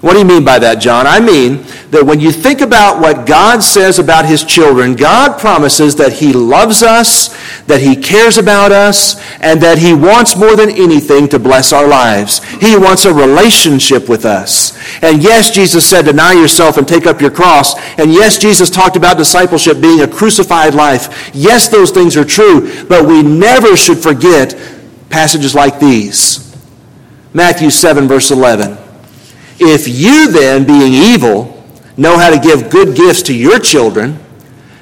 What 0.00 0.14
do 0.14 0.18
you 0.18 0.24
mean 0.24 0.46
by 0.46 0.58
that, 0.60 0.80
John? 0.80 1.06
I 1.06 1.20
mean 1.20 1.62
that 1.90 2.06
when 2.06 2.20
you 2.20 2.32
think 2.32 2.62
about 2.62 3.02
what 3.02 3.26
God 3.26 3.62
says 3.62 3.98
about 3.98 4.24
his 4.24 4.44
children, 4.44 4.96
God 4.96 5.38
promises 5.38 5.94
that 5.96 6.14
he 6.14 6.32
loves 6.32 6.82
us, 6.82 7.28
that 7.64 7.82
he 7.82 7.96
cares 7.96 8.38
about 8.38 8.72
us, 8.72 9.20
and 9.42 9.60
that 9.60 9.76
he 9.76 9.92
wants 9.92 10.38
more 10.38 10.56
than 10.56 10.70
anything 10.70 11.28
to 11.28 11.38
bless 11.38 11.74
our 11.74 11.86
lives. 11.86 12.42
He 12.54 12.78
wants 12.78 13.04
a 13.04 13.12
relationship 13.12 14.08
with 14.08 14.24
us. 14.24 14.72
And 15.02 15.22
yes, 15.22 15.50
Jesus 15.50 15.84
said, 15.84 16.06
deny 16.06 16.32
yourself 16.32 16.78
and 16.78 16.88
take 16.88 17.04
up 17.06 17.20
your 17.20 17.30
cross. 17.30 17.78
And 17.98 18.10
yes, 18.10 18.38
Jesus 18.38 18.70
talked 18.70 18.96
about 18.96 19.18
discipleship 19.18 19.82
being 19.82 20.00
a 20.00 20.08
crucified 20.08 20.74
life. 20.74 21.30
Yes, 21.34 21.68
those 21.68 21.90
things 21.90 22.16
are 22.16 22.24
true, 22.24 22.86
but 22.86 23.06
we 23.06 23.22
never 23.22 23.76
should 23.76 23.98
forget 23.98 24.58
passages 25.10 25.54
like 25.54 25.78
these. 25.78 26.56
Matthew 27.34 27.68
7, 27.68 28.08
verse 28.08 28.30
11. 28.30 28.79
If 29.62 29.86
you 29.86 30.32
then, 30.32 30.64
being 30.64 30.94
evil, 30.94 31.62
know 31.94 32.16
how 32.16 32.30
to 32.30 32.38
give 32.38 32.70
good 32.70 32.96
gifts 32.96 33.20
to 33.24 33.34
your 33.34 33.58
children, 33.58 34.18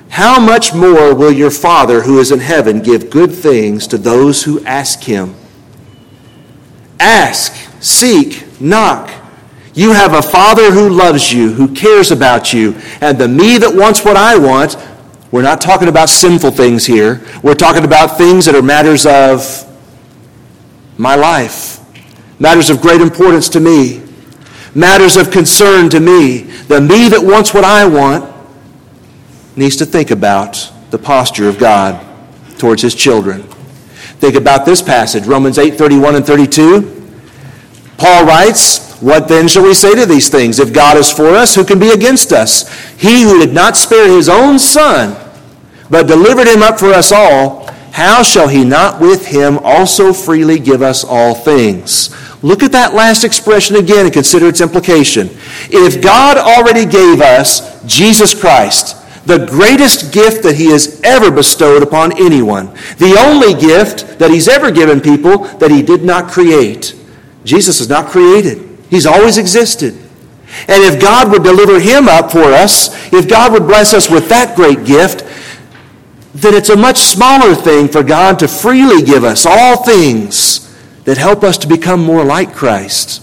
how 0.08 0.38
much 0.38 0.72
more 0.72 1.16
will 1.16 1.32
your 1.32 1.50
Father 1.50 2.02
who 2.02 2.20
is 2.20 2.30
in 2.30 2.38
heaven 2.38 2.80
give 2.80 3.10
good 3.10 3.32
things 3.32 3.88
to 3.88 3.98
those 3.98 4.44
who 4.44 4.64
ask 4.64 5.02
him? 5.02 5.34
Ask, 7.00 7.52
seek, 7.82 8.60
knock. 8.60 9.10
You 9.74 9.92
have 9.94 10.14
a 10.14 10.22
Father 10.22 10.70
who 10.70 10.88
loves 10.88 11.32
you, 11.32 11.52
who 11.52 11.74
cares 11.74 12.12
about 12.12 12.52
you, 12.52 12.76
and 13.00 13.18
the 13.18 13.26
me 13.26 13.58
that 13.58 13.74
wants 13.74 14.04
what 14.04 14.16
I 14.16 14.38
want, 14.38 14.76
we're 15.32 15.42
not 15.42 15.60
talking 15.60 15.88
about 15.88 16.08
sinful 16.08 16.52
things 16.52 16.86
here. 16.86 17.20
We're 17.42 17.54
talking 17.54 17.84
about 17.84 18.16
things 18.16 18.46
that 18.46 18.54
are 18.54 18.62
matters 18.62 19.06
of 19.06 19.64
my 20.96 21.16
life, 21.16 21.80
matters 22.38 22.70
of 22.70 22.80
great 22.80 23.00
importance 23.00 23.48
to 23.50 23.60
me 23.60 24.07
matters 24.78 25.16
of 25.16 25.30
concern 25.30 25.90
to 25.90 26.00
me. 26.00 26.42
The 26.68 26.80
me 26.80 27.08
that 27.08 27.20
wants 27.20 27.52
what 27.52 27.64
I 27.64 27.84
want 27.86 28.32
needs 29.56 29.76
to 29.76 29.86
think 29.86 30.10
about 30.10 30.72
the 30.90 30.98
posture 30.98 31.48
of 31.48 31.58
God 31.58 32.04
towards 32.58 32.82
his 32.82 32.94
children. 32.94 33.42
Think 34.20 34.36
about 34.36 34.64
this 34.64 34.80
passage, 34.80 35.26
Romans 35.26 35.58
8 35.58 35.76
31 35.76 36.16
and 36.16 36.26
32. 36.26 36.94
Paul 37.98 38.24
writes, 38.24 39.00
What 39.00 39.26
then 39.28 39.48
shall 39.48 39.64
we 39.64 39.74
say 39.74 39.94
to 39.96 40.06
these 40.06 40.28
things? 40.28 40.60
If 40.60 40.72
God 40.72 40.96
is 40.96 41.10
for 41.10 41.30
us, 41.30 41.54
who 41.54 41.64
can 41.64 41.80
be 41.80 41.90
against 41.90 42.32
us? 42.32 42.68
He 42.94 43.22
who 43.22 43.40
did 43.40 43.52
not 43.52 43.76
spare 43.76 44.08
his 44.08 44.28
own 44.28 44.58
son, 44.58 45.16
but 45.90 46.06
delivered 46.06 46.46
him 46.46 46.62
up 46.62 46.78
for 46.78 46.90
us 46.90 47.10
all, 47.10 47.66
how 47.92 48.22
shall 48.22 48.46
he 48.46 48.64
not 48.64 49.00
with 49.00 49.26
him 49.26 49.58
also 49.58 50.12
freely 50.12 50.60
give 50.60 50.82
us 50.82 51.02
all 51.02 51.34
things? 51.34 52.14
Look 52.42 52.62
at 52.62 52.72
that 52.72 52.94
last 52.94 53.24
expression 53.24 53.76
again 53.76 54.04
and 54.04 54.12
consider 54.12 54.46
its 54.46 54.60
implication. 54.60 55.28
If 55.70 56.00
God 56.00 56.36
already 56.36 56.86
gave 56.86 57.20
us 57.20 57.82
Jesus 57.84 58.38
Christ, 58.38 58.96
the 59.26 59.46
greatest 59.46 60.12
gift 60.12 60.42
that 60.44 60.54
he 60.54 60.70
has 60.70 61.00
ever 61.02 61.30
bestowed 61.30 61.82
upon 61.82 62.12
anyone, 62.12 62.66
the 62.98 63.16
only 63.18 63.54
gift 63.60 64.18
that 64.18 64.30
he's 64.30 64.48
ever 64.48 64.70
given 64.70 65.00
people 65.00 65.38
that 65.58 65.70
he 65.70 65.82
did 65.82 66.04
not 66.04 66.30
create. 66.30 66.94
Jesus 67.44 67.80
is 67.80 67.88
not 67.88 68.10
created. 68.10 68.64
He's 68.88 69.06
always 69.06 69.36
existed. 69.36 69.94
And 70.66 70.82
if 70.82 71.00
God 71.00 71.30
would 71.30 71.42
deliver 71.42 71.78
him 71.78 72.08
up 72.08 72.30
for 72.30 72.44
us, 72.44 73.12
if 73.12 73.28
God 73.28 73.52
would 73.52 73.66
bless 73.66 73.92
us 73.92 74.08
with 74.08 74.28
that 74.28 74.56
great 74.56 74.86
gift, 74.86 75.24
then 76.34 76.54
it's 76.54 76.70
a 76.70 76.76
much 76.76 76.98
smaller 76.98 77.54
thing 77.54 77.88
for 77.88 78.02
God 78.02 78.38
to 78.38 78.48
freely 78.48 79.02
give 79.02 79.24
us 79.24 79.44
all 79.44 79.82
things 79.84 80.67
that 81.08 81.16
help 81.16 81.42
us 81.42 81.56
to 81.56 81.66
become 81.66 82.04
more 82.04 82.22
like 82.22 82.54
Christ. 82.54 83.22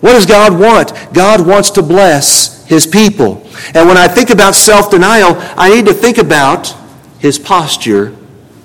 What 0.00 0.14
does 0.14 0.26
God 0.26 0.58
want? 0.58 0.92
God 1.14 1.46
wants 1.46 1.70
to 1.70 1.82
bless 1.82 2.66
his 2.66 2.84
people. 2.84 3.46
And 3.74 3.86
when 3.86 3.96
I 3.96 4.08
think 4.08 4.28
about 4.28 4.56
self 4.56 4.90
denial, 4.90 5.36
I 5.56 5.72
need 5.72 5.86
to 5.86 5.94
think 5.94 6.18
about 6.18 6.74
his 7.20 7.38
posture 7.38 8.16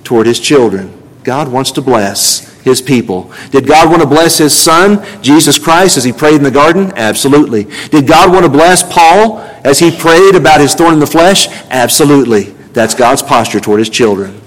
toward 0.03 0.25
his 0.25 0.39
children. 0.39 0.91
God 1.23 1.49
wants 1.49 1.69
to 1.73 1.83
bless 1.83 2.51
his 2.61 2.81
people. 2.81 3.31
Did 3.51 3.67
God 3.67 3.91
want 3.91 4.01
to 4.01 4.07
bless 4.07 4.39
his 4.39 4.57
son, 4.57 5.05
Jesus 5.21 5.59
Christ, 5.59 5.97
as 5.97 6.03
he 6.03 6.11
prayed 6.11 6.37
in 6.37 6.43
the 6.43 6.49
garden? 6.49 6.91
Absolutely. 6.95 7.65
Did 7.89 8.07
God 8.07 8.33
want 8.33 8.43
to 8.43 8.49
bless 8.49 8.81
Paul 8.91 9.37
as 9.63 9.77
he 9.77 9.95
prayed 9.95 10.33
about 10.33 10.61
his 10.61 10.73
thorn 10.73 10.95
in 10.95 10.99
the 10.99 11.05
flesh? 11.05 11.47
Absolutely. 11.69 12.45
That's 12.73 12.95
God's 12.95 13.21
posture 13.21 13.59
toward 13.59 13.77
his 13.77 13.89
children. 13.91 14.41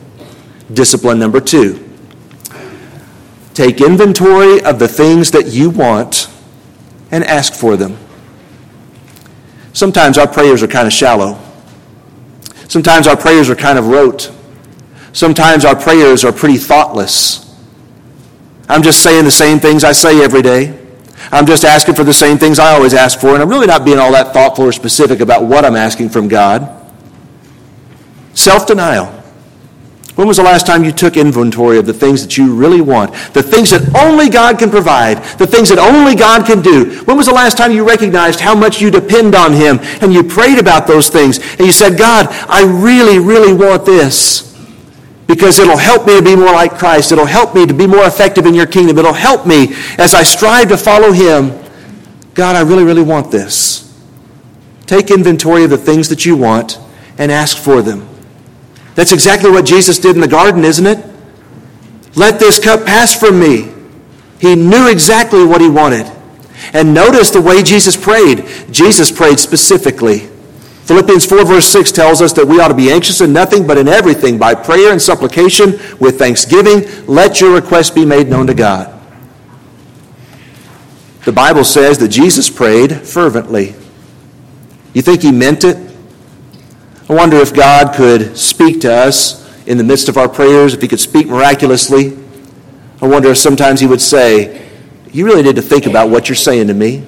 Discipline 0.75 1.21
number 1.21 1.41
two 1.41 1.90
Take 3.55 3.81
inventory 3.81 4.63
of 4.63 4.79
the 4.79 4.89
things 4.89 5.31
that 5.33 5.49
you 5.49 5.71
want 5.71 6.29
and 7.11 7.25
ask 7.25 7.53
for 7.53 7.77
them. 7.77 7.99
Sometimes 9.73 10.19
our 10.19 10.29
prayers 10.29 10.63
are 10.63 10.69
kind 10.69 10.87
of 10.87 10.93
shallow. 10.93 11.39
Sometimes 12.69 13.07
our 13.07 13.17
prayers 13.17 13.51
are 13.51 13.57
kind 13.57 13.79
of 13.79 13.89
rote. 13.89 14.33
Sometimes 15.13 15.65
our 15.65 15.75
prayers 15.75 16.25
are 16.25 16.33
pretty 16.33 16.57
thoughtless. 16.57 17.47
I'm 18.69 18.83
just 18.83 19.03
saying 19.03 19.25
the 19.25 19.31
same 19.31 19.59
things 19.59 19.83
I 19.83 19.93
say 19.93 20.23
every 20.23 20.43
day. 20.43 20.77
I'm 21.33 21.47
just 21.47 21.65
asking 21.65 21.97
for 21.97 22.05
the 22.05 22.13
same 22.13 22.39
things 22.39 22.59
I 22.59 22.73
always 22.73 22.95
ask 22.95 23.21
for, 23.21 23.35
and 23.35 23.43
I'm 23.43 23.49
really 23.49 23.67
not 23.67 23.85
being 23.85 23.99
all 23.99 24.13
that 24.13 24.33
thoughtful 24.33 24.65
or 24.65 24.73
specific 24.73 25.21
about 25.21 25.45
what 25.45 25.65
I'm 25.65 25.77
asking 25.77 26.11
from 26.11 26.29
God. 26.29 26.77
Self 28.35 28.67
denial. 28.67 29.20
When 30.17 30.27
was 30.27 30.39
the 30.39 30.43
last 30.43 30.67
time 30.67 30.85
you 30.85 30.93
took 30.93 31.17
inventory 31.17 31.79
of 31.79 31.87
the 31.87 31.95
things 31.95 32.23
that 32.23 32.37
you 32.37 32.55
really 32.55 32.81
want? 32.81 33.13
The 33.33 33.43
things 33.43 33.71
that 33.71 33.95
only 33.97 34.29
God 34.29 34.59
can 34.59 34.69
provide, 34.69 35.23
the 35.39 35.47
things 35.47 35.69
that 35.69 35.79
only 35.79 36.17
God 36.17 36.47
can 36.47 36.61
do. 36.61 37.03
When 37.05 37.17
was 37.17 37.27
the 37.27 37.33
last 37.33 37.57
time 37.57 37.71
you 37.73 37.87
recognized 37.87 38.41
how 38.41 38.55
much 38.55 38.81
you 38.81 38.91
depend 38.91 39.35
on 39.35 39.53
Him 39.53 39.79
and 40.03 40.13
you 40.13 40.25
prayed 40.25 40.59
about 40.59 40.87
those 40.87 41.09
things 41.09 41.39
and 41.39 41.61
you 41.61 41.73
said, 41.73 41.97
God, 41.97 42.27
I 42.49 42.65
really, 42.65 43.19
really 43.19 43.55
want 43.55 43.87
this 43.87 44.51
because 45.29 45.61
it'll 45.61 45.77
help 45.77 46.07
me 46.07 46.17
to 46.17 46.23
be 46.23 46.35
more 46.35 46.53
like 46.53 46.77
Christ. 46.77 47.13
It'll 47.13 47.25
help 47.25 47.55
me 47.55 47.65
to 47.65 47.73
be 47.73 47.87
more 47.87 48.05
effective 48.05 48.47
in 48.47 48.55
your 48.55 48.67
kingdom. 48.67 48.99
It'll 48.99 49.13
help 49.13 49.47
me 49.47 49.75
as 49.97 50.13
I 50.13 50.25
strive 50.25 50.71
to 50.71 50.77
follow 50.77 51.13
Him. 51.13 51.57
God, 52.35 52.57
I 52.57 52.63
really, 52.63 52.83
really 52.83 53.05
want 53.05 53.31
this. 53.31 53.87
Take 54.87 55.13
inventory 55.13 55.63
of 55.63 55.71
the 55.71 55.79
things 55.79 56.09
that 56.09 56.27
you 56.27 56.37
want 56.37 56.81
and 57.17 57.31
ask 57.31 57.57
for 57.57 57.81
them. 57.81 58.10
That's 58.95 59.13
exactly 59.13 59.51
what 59.51 59.65
Jesus 59.65 59.99
did 59.99 60.15
in 60.15 60.21
the 60.21 60.29
garden, 60.29 60.65
isn't 60.65 60.87
it? 60.87 61.05
Let 62.17 62.39
this 62.39 62.63
cup 62.63 62.85
pass 62.85 63.19
from 63.19 63.39
me. 63.39 63.73
He 64.41 64.57
knew 64.57 64.89
exactly 64.89 65.45
what 65.45 65.61
he 65.61 65.69
wanted. 65.69 66.11
And 66.73 66.93
notice 66.93 67.31
the 67.31 67.41
way 67.41 67.63
Jesus 67.63 67.97
prayed. 67.97 68.47
Jesus 68.71 69.11
prayed 69.11 69.39
specifically. 69.39 70.29
Philippians 70.85 71.25
4, 71.25 71.45
verse 71.45 71.67
6 71.67 71.93
tells 71.93 72.21
us 72.21 72.33
that 72.33 72.47
we 72.47 72.59
ought 72.61 72.69
to 72.69 72.75
be 72.75 72.91
anxious 72.91 73.21
in 73.21 73.33
nothing, 73.33 73.67
but 73.67 73.79
in 73.79 73.87
everything, 73.87 74.39
by 74.39 74.55
prayer 74.55 74.91
and 74.91 75.01
supplication, 75.01 75.79
with 76.01 76.19
thanksgiving, 76.19 76.83
let 77.07 77.41
your 77.41 77.55
requests 77.55 77.91
be 77.91 78.05
made 78.05 78.29
known 78.29 78.47
to 78.49 78.55
God. 78.55 79.01
The 81.25 81.33
Bible 81.33 81.65
says 81.65 81.99
that 81.99 82.09
Jesus 82.09 82.51
prayed 82.51 82.93
fervently. 83.07 83.75
You 84.95 85.03
think 85.03 85.23
he 85.23 85.31
meant 85.31 85.65
it? 85.65 85.90
I 87.11 87.15
wonder 87.15 87.39
if 87.39 87.53
God 87.53 87.93
could 87.93 88.37
speak 88.39 88.83
to 88.83 88.95
us 88.95 89.45
in 89.67 89.79
the 89.79 89.83
midst 89.83 90.09
of 90.09 90.17
our 90.17 90.29
prayers, 90.29 90.75
if 90.75 90.81
He 90.81 90.87
could 90.87 91.01
speak 91.01 91.27
miraculously. 91.27 92.17
I 93.03 93.09
wonder 93.09 93.33
if 93.33 93.39
sometimes 93.39 93.81
He 93.81 93.89
would 93.89 94.01
say, 94.01 94.71
You 95.11 95.27
really 95.27 95.43
need 95.43 95.57
to 95.57 95.63
think 95.63 95.87
about 95.87 96.09
what 96.09 96.29
you're 96.29 96.37
saying 96.37 96.69
to 96.69 96.75
me. 96.75 97.05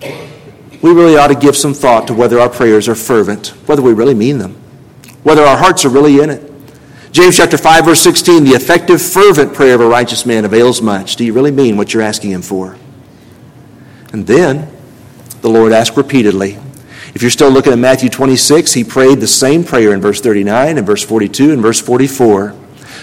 We 0.00 0.90
really 0.90 1.18
ought 1.18 1.26
to 1.26 1.34
give 1.34 1.54
some 1.54 1.74
thought 1.74 2.06
to 2.06 2.14
whether 2.14 2.40
our 2.40 2.48
prayers 2.48 2.88
are 2.88 2.94
fervent, 2.94 3.48
whether 3.66 3.82
we 3.82 3.92
really 3.92 4.14
mean 4.14 4.38
them, 4.38 4.56
whether 5.22 5.42
our 5.42 5.58
hearts 5.58 5.84
are 5.84 5.90
really 5.90 6.20
in 6.20 6.30
it. 6.30 6.50
James 7.12 7.36
chapter 7.36 7.58
5 7.58 7.84
verse 7.84 8.00
16, 8.00 8.42
the 8.44 8.52
effective 8.52 9.02
fervent 9.02 9.52
prayer 9.52 9.74
of 9.74 9.82
a 9.82 9.86
righteous 9.86 10.24
man 10.24 10.46
avails 10.46 10.80
much. 10.80 11.16
Do 11.16 11.26
you 11.26 11.34
really 11.34 11.50
mean 11.50 11.76
what 11.76 11.92
you're 11.92 12.02
asking 12.02 12.30
him 12.30 12.40
for? 12.40 12.78
And 14.14 14.26
then 14.26 14.74
the 15.42 15.50
Lord 15.50 15.72
asked 15.72 15.94
repeatedly. 15.98 16.58
If 17.14 17.20
you're 17.20 17.30
still 17.30 17.50
looking 17.50 17.72
at 17.72 17.78
Matthew 17.78 18.08
26, 18.08 18.72
he 18.72 18.84
prayed 18.84 19.20
the 19.20 19.26
same 19.26 19.64
prayer 19.64 19.92
in 19.92 20.00
verse 20.00 20.20
39 20.20 20.78
and 20.78 20.86
verse 20.86 21.04
42 21.04 21.52
and 21.52 21.60
verse 21.60 21.78
44. 21.80 22.54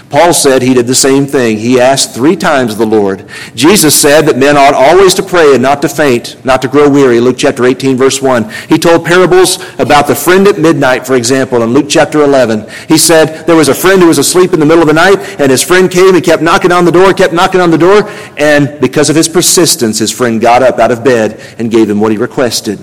Paul 0.10 0.34
said 0.34 0.64
he 0.64 0.74
did 0.74 0.88
the 0.88 0.96
same 0.96 1.28
thing. 1.28 1.58
He 1.58 1.80
asked 1.80 2.16
three 2.16 2.36
times 2.36 2.76
the 2.76 2.86
Lord. 2.86 3.30
Jesus 3.54 3.94
said 3.96 4.22
that 4.22 4.38
men 4.38 4.58
ought 4.58 4.74
always 4.74 5.14
to 5.16 5.24
pray 5.24 5.54
and 5.54 5.62
not 5.62 5.84
to 5.84 5.90
faint, 5.90 6.44
not 6.44 6.64
to 6.64 6.68
grow 6.68 6.90
weary. 6.90 7.20
Luke 7.20 7.36
chapter 7.38 7.66
18, 7.66 7.96
verse 7.96 8.20
1. 8.20 8.50
He 8.68 8.80
told 8.80 9.06
parables 9.06 9.60
about 9.78 10.08
the 10.08 10.16
friend 10.16 10.48
at 10.48 10.58
midnight, 10.58 11.06
for 11.06 11.16
example, 11.16 11.62
in 11.62 11.74
Luke 11.74 11.86
chapter 11.88 12.24
11. 12.24 12.68
He 12.88 12.98
said 12.98 13.46
there 13.46 13.56
was 13.56 13.70
a 13.70 13.76
friend 13.76 14.02
who 14.02 14.08
was 14.08 14.18
asleep 14.18 14.54
in 14.54 14.60
the 14.60 14.66
middle 14.66 14.82
of 14.82 14.88
the 14.88 14.94
night, 14.94 15.20
and 15.40 15.52
his 15.52 15.64
friend 15.64 15.92
came 15.92 16.16
and 16.16 16.24
kept 16.24 16.42
knocking 16.42 16.72
on 16.72 16.86
the 16.86 16.92
door, 16.92 17.14
kept 17.14 17.34
knocking 17.34 17.62
on 17.62 17.70
the 17.70 17.78
door, 17.78 18.10
and 18.38 18.82
because 18.82 19.12
of 19.12 19.16
his 19.16 19.30
persistence, 19.30 20.00
his 20.00 20.12
friend 20.12 20.42
got 20.42 20.64
up 20.64 20.80
out 20.80 20.90
of 20.90 21.04
bed 21.04 21.40
and 21.60 21.70
gave 21.70 21.88
him 21.88 22.00
what 22.00 22.12
he 22.12 22.18
requested. 22.18 22.80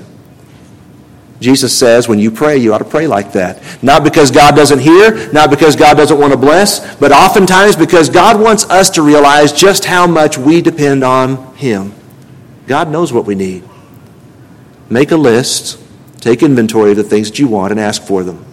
Jesus 1.40 1.76
says 1.76 2.08
when 2.08 2.18
you 2.18 2.30
pray, 2.30 2.56
you 2.56 2.72
ought 2.72 2.78
to 2.78 2.84
pray 2.84 3.06
like 3.06 3.32
that. 3.32 3.62
Not 3.82 4.04
because 4.04 4.30
God 4.30 4.56
doesn't 4.56 4.78
hear, 4.78 5.30
not 5.32 5.50
because 5.50 5.76
God 5.76 5.96
doesn't 5.96 6.18
want 6.18 6.32
to 6.32 6.38
bless, 6.38 6.96
but 6.96 7.12
oftentimes 7.12 7.76
because 7.76 8.08
God 8.08 8.40
wants 8.40 8.64
us 8.70 8.90
to 8.90 9.02
realize 9.02 9.52
just 9.52 9.84
how 9.84 10.06
much 10.06 10.38
we 10.38 10.62
depend 10.62 11.04
on 11.04 11.54
Him. 11.56 11.92
God 12.66 12.88
knows 12.88 13.12
what 13.12 13.26
we 13.26 13.34
need. 13.34 13.64
Make 14.88 15.10
a 15.10 15.16
list, 15.16 15.78
take 16.20 16.42
inventory 16.42 16.92
of 16.92 16.96
the 16.96 17.04
things 17.04 17.30
that 17.30 17.38
you 17.38 17.48
want, 17.48 17.70
and 17.70 17.80
ask 17.80 18.02
for 18.02 18.24
them. 18.24 18.44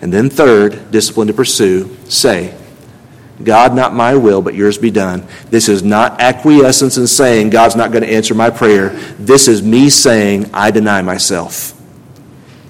And 0.00 0.12
then, 0.12 0.30
third, 0.30 0.90
discipline 0.90 1.28
to 1.28 1.34
pursue, 1.34 1.96
say, 2.08 2.54
God, 3.42 3.74
not 3.74 3.94
my 3.94 4.14
will, 4.14 4.42
but 4.42 4.54
yours 4.54 4.78
be 4.78 4.90
done. 4.90 5.26
This 5.50 5.68
is 5.68 5.82
not 5.82 6.20
acquiescence 6.20 6.96
in 6.96 7.06
saying, 7.06 7.50
God's 7.50 7.74
not 7.74 7.90
going 7.90 8.04
to 8.04 8.10
answer 8.10 8.34
my 8.34 8.50
prayer. 8.50 8.90
This 9.18 9.48
is 9.48 9.60
me 9.62 9.90
saying, 9.90 10.50
I 10.54 10.70
deny 10.70 11.02
myself. 11.02 11.72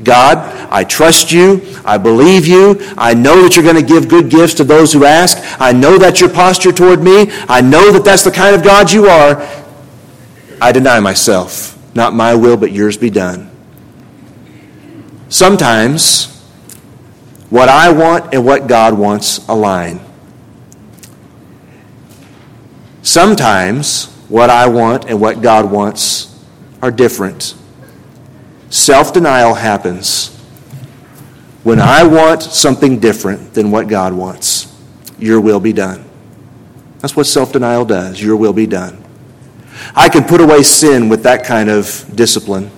God, 0.03 0.39
I 0.71 0.85
trust 0.85 1.33
you. 1.33 1.63
I 1.85 1.99
believe 1.99 2.47
you. 2.47 2.81
I 2.97 3.15
know 3.15 3.43
that 3.43 3.57
you're 3.57 3.65
going 3.65 3.77
to 3.77 3.83
give 3.83 4.09
good 4.09 4.31
gifts 4.31 4.55
to 4.55 4.65
those 4.65 4.93
who 4.93 5.05
ask. 5.05 5.39
I 5.61 5.73
know 5.73 5.99
that's 5.99 6.21
your 6.21 6.31
posture 6.31 6.73
toward 6.73 7.03
me. 7.03 7.31
I 7.49 7.61
know 7.61 7.93
that 7.93 8.05
that's 8.05 8.25
the 8.25 8.31
kind 8.31 8.57
of 8.57 8.63
God 8.63 8.91
you 8.91 9.07
are. 9.07 9.47
I 10.61 10.73
deny 10.73 10.99
myself. 11.01 11.79
Not 11.95 12.15
my 12.15 12.35
will, 12.35 12.57
but 12.57 12.73
yours 12.73 12.97
be 12.97 13.11
done. 13.11 13.51
Sometimes, 15.29 16.27
what 17.51 17.69
I 17.69 17.93
want 17.93 18.35
and 18.35 18.45
what 18.45 18.67
God 18.67 18.99
wants 18.99 19.47
align. 19.47 20.04
Sometimes 23.05 24.07
what 24.29 24.49
I 24.49 24.67
want 24.67 25.05
and 25.11 25.21
what 25.21 25.43
God 25.43 25.71
wants 25.71 26.43
are 26.81 26.91
different. 26.91 27.55
Self 28.71 29.13
denial 29.13 29.55
happens 29.55 30.35
when 31.65 31.81
I 31.81 32.03
want 32.03 32.43
something 32.43 32.99
different 32.99 33.53
than 33.53 33.71
what 33.71 33.89
God 33.89 34.15
wants. 34.15 34.75
Your 35.19 35.39
will 35.39 35.61
be 35.61 35.75
done. 35.75 36.03
That's 37.01 37.15
what 37.15 37.27
self 37.27 37.53
denial 37.53 37.85
does. 37.85 38.23
Your 38.23 38.37
will 38.37 38.55
be 38.55 38.67
done. 38.67 39.05
I 39.95 40.09
can 40.09 40.25
put 40.25 40.41
away 40.41 40.63
sin 40.63 41.11
with 41.11 41.23
that 41.25 41.45
kind 41.45 41.69
of 41.69 42.11
discipline. 42.15 42.71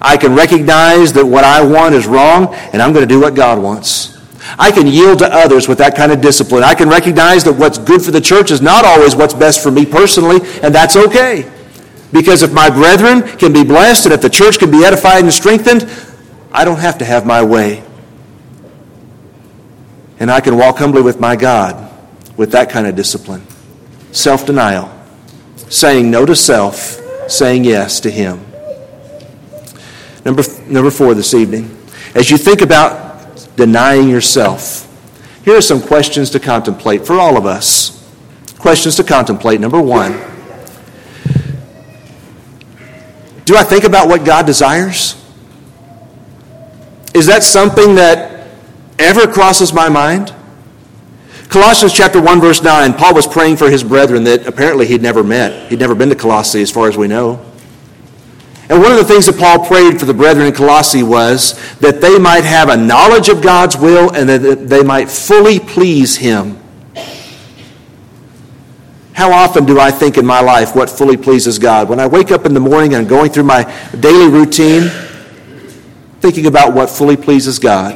I 0.00 0.16
can 0.16 0.34
recognize 0.34 1.12
that 1.12 1.24
what 1.24 1.44
I 1.44 1.64
want 1.64 1.94
is 1.94 2.08
wrong, 2.08 2.52
and 2.72 2.82
I'm 2.82 2.92
going 2.92 3.06
to 3.06 3.14
do 3.14 3.20
what 3.20 3.36
God 3.36 3.62
wants. 3.62 4.18
I 4.58 4.70
can 4.70 4.86
yield 4.86 5.20
to 5.20 5.32
others 5.32 5.68
with 5.68 5.78
that 5.78 5.96
kind 5.96 6.12
of 6.12 6.20
discipline. 6.20 6.64
I 6.64 6.74
can 6.74 6.88
recognize 6.88 7.44
that 7.44 7.52
what's 7.52 7.78
good 7.78 8.02
for 8.02 8.10
the 8.10 8.20
church 8.20 8.50
is 8.50 8.60
not 8.60 8.84
always 8.84 9.14
what's 9.14 9.34
best 9.34 9.62
for 9.62 9.70
me 9.70 9.86
personally, 9.86 10.40
and 10.62 10.74
that's 10.74 10.96
okay. 10.96 11.50
Because 12.12 12.42
if 12.42 12.52
my 12.52 12.68
brethren 12.68 13.22
can 13.38 13.52
be 13.52 13.64
blessed 13.64 14.04
and 14.06 14.14
if 14.14 14.20
the 14.20 14.30
church 14.30 14.58
can 14.58 14.70
be 14.70 14.84
edified 14.84 15.22
and 15.22 15.32
strengthened, 15.32 15.88
I 16.52 16.64
don't 16.64 16.78
have 16.78 16.98
to 16.98 17.04
have 17.04 17.24
my 17.24 17.42
way. 17.42 17.82
And 20.18 20.30
I 20.30 20.40
can 20.40 20.56
walk 20.56 20.78
humbly 20.78 21.02
with 21.02 21.18
my 21.18 21.36
God 21.36 21.90
with 22.36 22.52
that 22.52 22.70
kind 22.70 22.86
of 22.86 22.94
discipline. 22.94 23.46
Self 24.12 24.44
denial, 24.44 24.92
saying 25.68 26.10
no 26.10 26.26
to 26.26 26.36
self, 26.36 27.00
saying 27.28 27.64
yes 27.64 28.00
to 28.00 28.10
Him. 28.10 28.44
Number, 30.24 30.42
number 30.66 30.90
four 30.90 31.14
this 31.14 31.34
evening. 31.34 31.76
As 32.14 32.30
you 32.30 32.36
think 32.36 32.60
about 32.60 33.11
denying 33.56 34.08
yourself. 34.08 34.88
Here 35.44 35.56
are 35.56 35.62
some 35.62 35.80
questions 35.80 36.30
to 36.30 36.40
contemplate 36.40 37.06
for 37.06 37.14
all 37.14 37.36
of 37.36 37.46
us. 37.46 37.98
Questions 38.58 38.96
to 38.96 39.04
contemplate. 39.04 39.60
Number 39.60 39.80
one 39.80 40.12
Do 43.44 43.56
I 43.56 43.64
think 43.64 43.84
about 43.84 44.08
what 44.08 44.24
God 44.24 44.46
desires? 44.46 45.16
Is 47.12 47.26
that 47.26 47.42
something 47.42 47.96
that 47.96 48.48
ever 48.98 49.26
crosses 49.26 49.72
my 49.72 49.88
mind? 49.88 50.34
Colossians 51.48 51.92
chapter 51.92 52.22
1 52.22 52.40
verse 52.40 52.62
9, 52.62 52.94
Paul 52.94 53.14
was 53.14 53.26
praying 53.26 53.56
for 53.56 53.68
his 53.68 53.84
brethren 53.84 54.24
that 54.24 54.46
apparently 54.46 54.86
he'd 54.86 55.02
never 55.02 55.22
met. 55.22 55.68
He'd 55.68 55.80
never 55.80 55.94
been 55.94 56.08
to 56.08 56.14
Colossae 56.14 56.62
as 56.62 56.70
far 56.70 56.88
as 56.88 56.96
we 56.96 57.08
know. 57.08 57.44
And 58.68 58.80
one 58.80 58.92
of 58.92 58.98
the 58.98 59.04
things 59.04 59.26
that 59.26 59.38
Paul 59.38 59.66
prayed 59.66 59.98
for 59.98 60.06
the 60.06 60.14
brethren 60.14 60.46
in 60.46 60.52
Colossae 60.54 61.02
was 61.02 61.58
that 61.78 62.00
they 62.00 62.18
might 62.18 62.44
have 62.44 62.68
a 62.68 62.76
knowledge 62.76 63.28
of 63.28 63.42
God's 63.42 63.76
will 63.76 64.10
and 64.14 64.28
that 64.28 64.68
they 64.68 64.82
might 64.82 65.10
fully 65.10 65.58
please 65.58 66.16
Him. 66.16 66.58
How 69.12 69.30
often 69.30 69.66
do 69.66 69.78
I 69.78 69.90
think 69.90 70.16
in 70.16 70.24
my 70.24 70.40
life 70.40 70.74
what 70.74 70.88
fully 70.88 71.16
pleases 71.16 71.58
God? 71.58 71.88
When 71.88 72.00
I 72.00 72.06
wake 72.06 72.30
up 72.30 72.46
in 72.46 72.54
the 72.54 72.60
morning 72.60 72.94
and 72.94 73.02
I'm 73.02 73.08
going 73.08 73.30
through 73.30 73.44
my 73.44 73.64
daily 74.00 74.28
routine, 74.28 74.90
thinking 76.20 76.46
about 76.46 76.72
what 76.72 76.88
fully 76.88 77.16
pleases 77.16 77.58
God. 77.58 77.94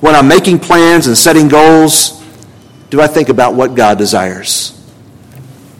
When 0.00 0.14
I'm 0.14 0.26
making 0.26 0.58
plans 0.58 1.06
and 1.06 1.16
setting 1.16 1.46
goals, 1.46 2.22
do 2.90 3.00
I 3.00 3.06
think 3.06 3.28
about 3.28 3.54
what 3.54 3.74
God 3.74 3.98
desires? 3.98 4.72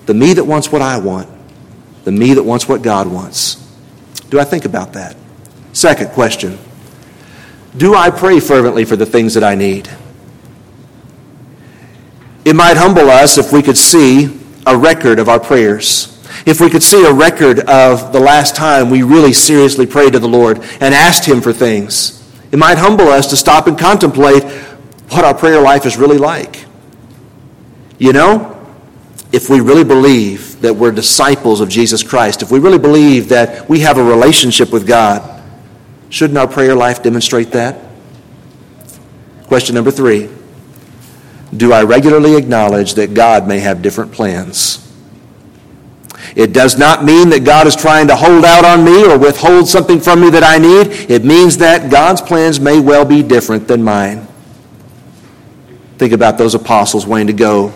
The 0.04 0.14
me 0.14 0.34
that 0.34 0.44
wants 0.44 0.70
what 0.70 0.82
I 0.82 0.98
want, 0.98 1.28
the 2.04 2.12
me 2.12 2.34
that 2.34 2.42
wants 2.42 2.68
what 2.68 2.82
God 2.82 3.08
wants. 3.08 3.65
Do 4.30 4.40
I 4.40 4.44
think 4.44 4.64
about 4.64 4.92
that? 4.94 5.16
Second 5.72 6.10
question 6.10 6.58
Do 7.76 7.94
I 7.94 8.10
pray 8.10 8.40
fervently 8.40 8.84
for 8.84 8.96
the 8.96 9.06
things 9.06 9.34
that 9.34 9.44
I 9.44 9.54
need? 9.54 9.88
It 12.44 12.54
might 12.54 12.76
humble 12.76 13.10
us 13.10 13.38
if 13.38 13.52
we 13.52 13.62
could 13.62 13.76
see 13.76 14.38
a 14.66 14.76
record 14.76 15.18
of 15.18 15.28
our 15.28 15.40
prayers. 15.40 16.12
If 16.46 16.60
we 16.60 16.70
could 16.70 16.82
see 16.82 17.04
a 17.04 17.12
record 17.12 17.60
of 17.60 18.12
the 18.12 18.20
last 18.20 18.54
time 18.54 18.88
we 18.88 19.02
really 19.02 19.32
seriously 19.32 19.86
prayed 19.86 20.12
to 20.12 20.20
the 20.20 20.28
Lord 20.28 20.58
and 20.80 20.94
asked 20.94 21.24
Him 21.24 21.40
for 21.40 21.52
things, 21.52 22.22
it 22.52 22.58
might 22.58 22.78
humble 22.78 23.08
us 23.08 23.28
to 23.30 23.36
stop 23.36 23.66
and 23.66 23.76
contemplate 23.76 24.44
what 25.10 25.24
our 25.24 25.34
prayer 25.34 25.60
life 25.60 25.86
is 25.86 25.96
really 25.96 26.18
like. 26.18 26.64
You 27.98 28.12
know, 28.12 28.55
if 29.36 29.50
we 29.50 29.60
really 29.60 29.84
believe 29.84 30.58
that 30.62 30.74
we're 30.74 30.90
disciples 30.90 31.60
of 31.60 31.68
Jesus 31.68 32.02
Christ, 32.02 32.40
if 32.40 32.50
we 32.50 32.58
really 32.58 32.78
believe 32.78 33.28
that 33.28 33.68
we 33.68 33.80
have 33.80 33.98
a 33.98 34.02
relationship 34.02 34.72
with 34.72 34.86
God, 34.86 35.42
shouldn't 36.08 36.38
our 36.38 36.48
prayer 36.48 36.74
life 36.74 37.02
demonstrate 37.02 37.50
that? 37.50 37.78
Question 39.46 39.74
number 39.74 39.90
three 39.90 40.30
Do 41.54 41.74
I 41.74 41.82
regularly 41.82 42.34
acknowledge 42.34 42.94
that 42.94 43.12
God 43.12 43.46
may 43.46 43.58
have 43.58 43.82
different 43.82 44.10
plans? 44.10 44.82
It 46.34 46.54
does 46.54 46.78
not 46.78 47.04
mean 47.04 47.28
that 47.28 47.44
God 47.44 47.66
is 47.66 47.76
trying 47.76 48.08
to 48.08 48.16
hold 48.16 48.42
out 48.42 48.64
on 48.64 48.86
me 48.86 49.04
or 49.04 49.18
withhold 49.18 49.68
something 49.68 50.00
from 50.00 50.22
me 50.22 50.30
that 50.30 50.44
I 50.44 50.56
need. 50.56 51.10
It 51.10 51.26
means 51.26 51.58
that 51.58 51.90
God's 51.90 52.22
plans 52.22 52.58
may 52.58 52.80
well 52.80 53.04
be 53.04 53.22
different 53.22 53.68
than 53.68 53.82
mine. 53.82 54.26
Think 55.98 56.14
about 56.14 56.38
those 56.38 56.54
apostles 56.54 57.06
wanting 57.06 57.26
to 57.26 57.32
go 57.34 57.74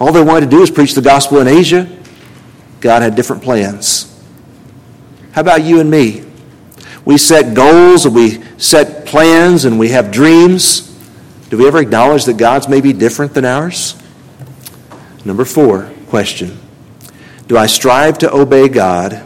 all 0.00 0.12
they 0.12 0.22
wanted 0.22 0.50
to 0.50 0.56
do 0.56 0.62
is 0.62 0.70
preach 0.70 0.94
the 0.94 1.02
gospel 1.02 1.38
in 1.38 1.48
Asia. 1.48 1.88
God 2.80 3.02
had 3.02 3.14
different 3.14 3.42
plans. 3.42 4.10
How 5.32 5.40
about 5.40 5.62
you 5.64 5.80
and 5.80 5.90
me? 5.90 6.24
We 7.04 7.18
set 7.18 7.54
goals 7.54 8.06
and 8.06 8.14
we 8.14 8.42
set 8.58 9.06
plans 9.06 9.64
and 9.64 9.78
we 9.78 9.90
have 9.90 10.10
dreams. 10.10 10.90
Do 11.50 11.58
we 11.58 11.66
ever 11.66 11.78
acknowledge 11.78 12.24
that 12.24 12.36
God's 12.36 12.68
may 12.68 12.80
be 12.80 12.92
different 12.92 13.34
than 13.34 13.44
ours? 13.44 13.94
Number 15.24 15.44
four 15.44 15.90
question 16.08 16.58
Do 17.46 17.56
I 17.56 17.66
strive 17.66 18.18
to 18.18 18.32
obey 18.32 18.68
God 18.68 19.24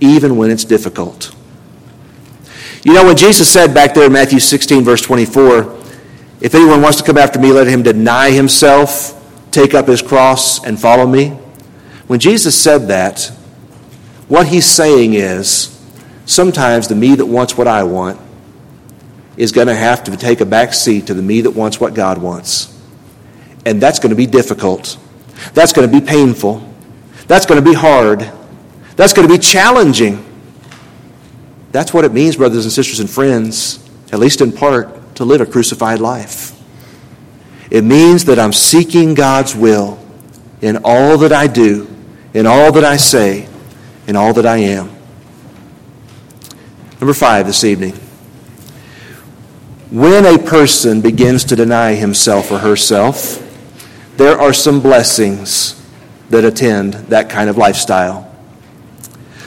even 0.00 0.36
when 0.36 0.50
it's 0.50 0.64
difficult? 0.64 1.34
You 2.84 2.94
know, 2.94 3.04
when 3.04 3.16
Jesus 3.16 3.50
said 3.50 3.74
back 3.74 3.94
there 3.94 4.06
in 4.06 4.12
Matthew 4.12 4.38
16, 4.38 4.84
verse 4.84 5.02
24, 5.02 5.76
if 6.40 6.54
anyone 6.54 6.80
wants 6.80 6.98
to 6.98 7.04
come 7.04 7.18
after 7.18 7.38
me, 7.38 7.50
let 7.50 7.66
him 7.66 7.82
deny 7.82 8.30
himself 8.30 9.17
take 9.50 9.74
up 9.74 9.86
his 9.86 10.02
cross 10.02 10.64
and 10.64 10.80
follow 10.80 11.06
me? 11.06 11.30
When 12.06 12.20
Jesus 12.20 12.60
said 12.60 12.88
that, 12.88 13.26
what 14.28 14.46
he's 14.46 14.66
saying 14.66 15.14
is 15.14 15.74
sometimes 16.26 16.88
the 16.88 16.94
me 16.94 17.14
that 17.14 17.26
wants 17.26 17.56
what 17.56 17.66
I 17.66 17.82
want 17.84 18.20
is 19.36 19.52
going 19.52 19.68
to 19.68 19.74
have 19.74 20.04
to 20.04 20.16
take 20.16 20.40
a 20.40 20.46
back 20.46 20.74
seat 20.74 21.06
to 21.06 21.14
the 21.14 21.22
me 21.22 21.42
that 21.42 21.52
wants 21.52 21.80
what 21.80 21.94
God 21.94 22.18
wants. 22.18 22.74
And 23.64 23.80
that's 23.80 23.98
going 23.98 24.10
to 24.10 24.16
be 24.16 24.26
difficult. 24.26 24.98
That's 25.54 25.72
going 25.72 25.88
to 25.88 26.00
be 26.00 26.04
painful. 26.04 26.66
That's 27.26 27.46
going 27.46 27.62
to 27.62 27.68
be 27.68 27.74
hard. 27.74 28.30
That's 28.96 29.12
going 29.12 29.28
to 29.28 29.32
be 29.32 29.38
challenging. 29.38 30.24
That's 31.70 31.94
what 31.94 32.04
it 32.04 32.12
means, 32.12 32.36
brothers 32.36 32.64
and 32.64 32.72
sisters 32.72 33.00
and 33.00 33.08
friends, 33.08 33.78
at 34.10 34.18
least 34.18 34.40
in 34.40 34.50
part, 34.50 35.14
to 35.16 35.24
live 35.24 35.40
a 35.40 35.46
crucified 35.46 36.00
life. 36.00 36.57
It 37.70 37.84
means 37.84 38.24
that 38.26 38.38
I'm 38.38 38.52
seeking 38.52 39.14
God's 39.14 39.54
will 39.54 39.98
in 40.60 40.78
all 40.84 41.18
that 41.18 41.32
I 41.32 41.46
do, 41.46 41.88
in 42.34 42.46
all 42.46 42.72
that 42.72 42.84
I 42.84 42.96
say, 42.96 43.48
in 44.06 44.16
all 44.16 44.32
that 44.34 44.46
I 44.46 44.58
am. 44.58 44.90
Number 47.00 47.14
five 47.14 47.46
this 47.46 47.64
evening. 47.64 47.92
When 49.90 50.26
a 50.26 50.38
person 50.38 51.00
begins 51.00 51.44
to 51.44 51.56
deny 51.56 51.94
himself 51.94 52.50
or 52.50 52.58
herself, 52.58 53.44
there 54.16 54.38
are 54.38 54.52
some 54.52 54.80
blessings 54.80 55.80
that 56.30 56.44
attend 56.44 56.94
that 56.94 57.30
kind 57.30 57.48
of 57.48 57.56
lifestyle. 57.56 58.24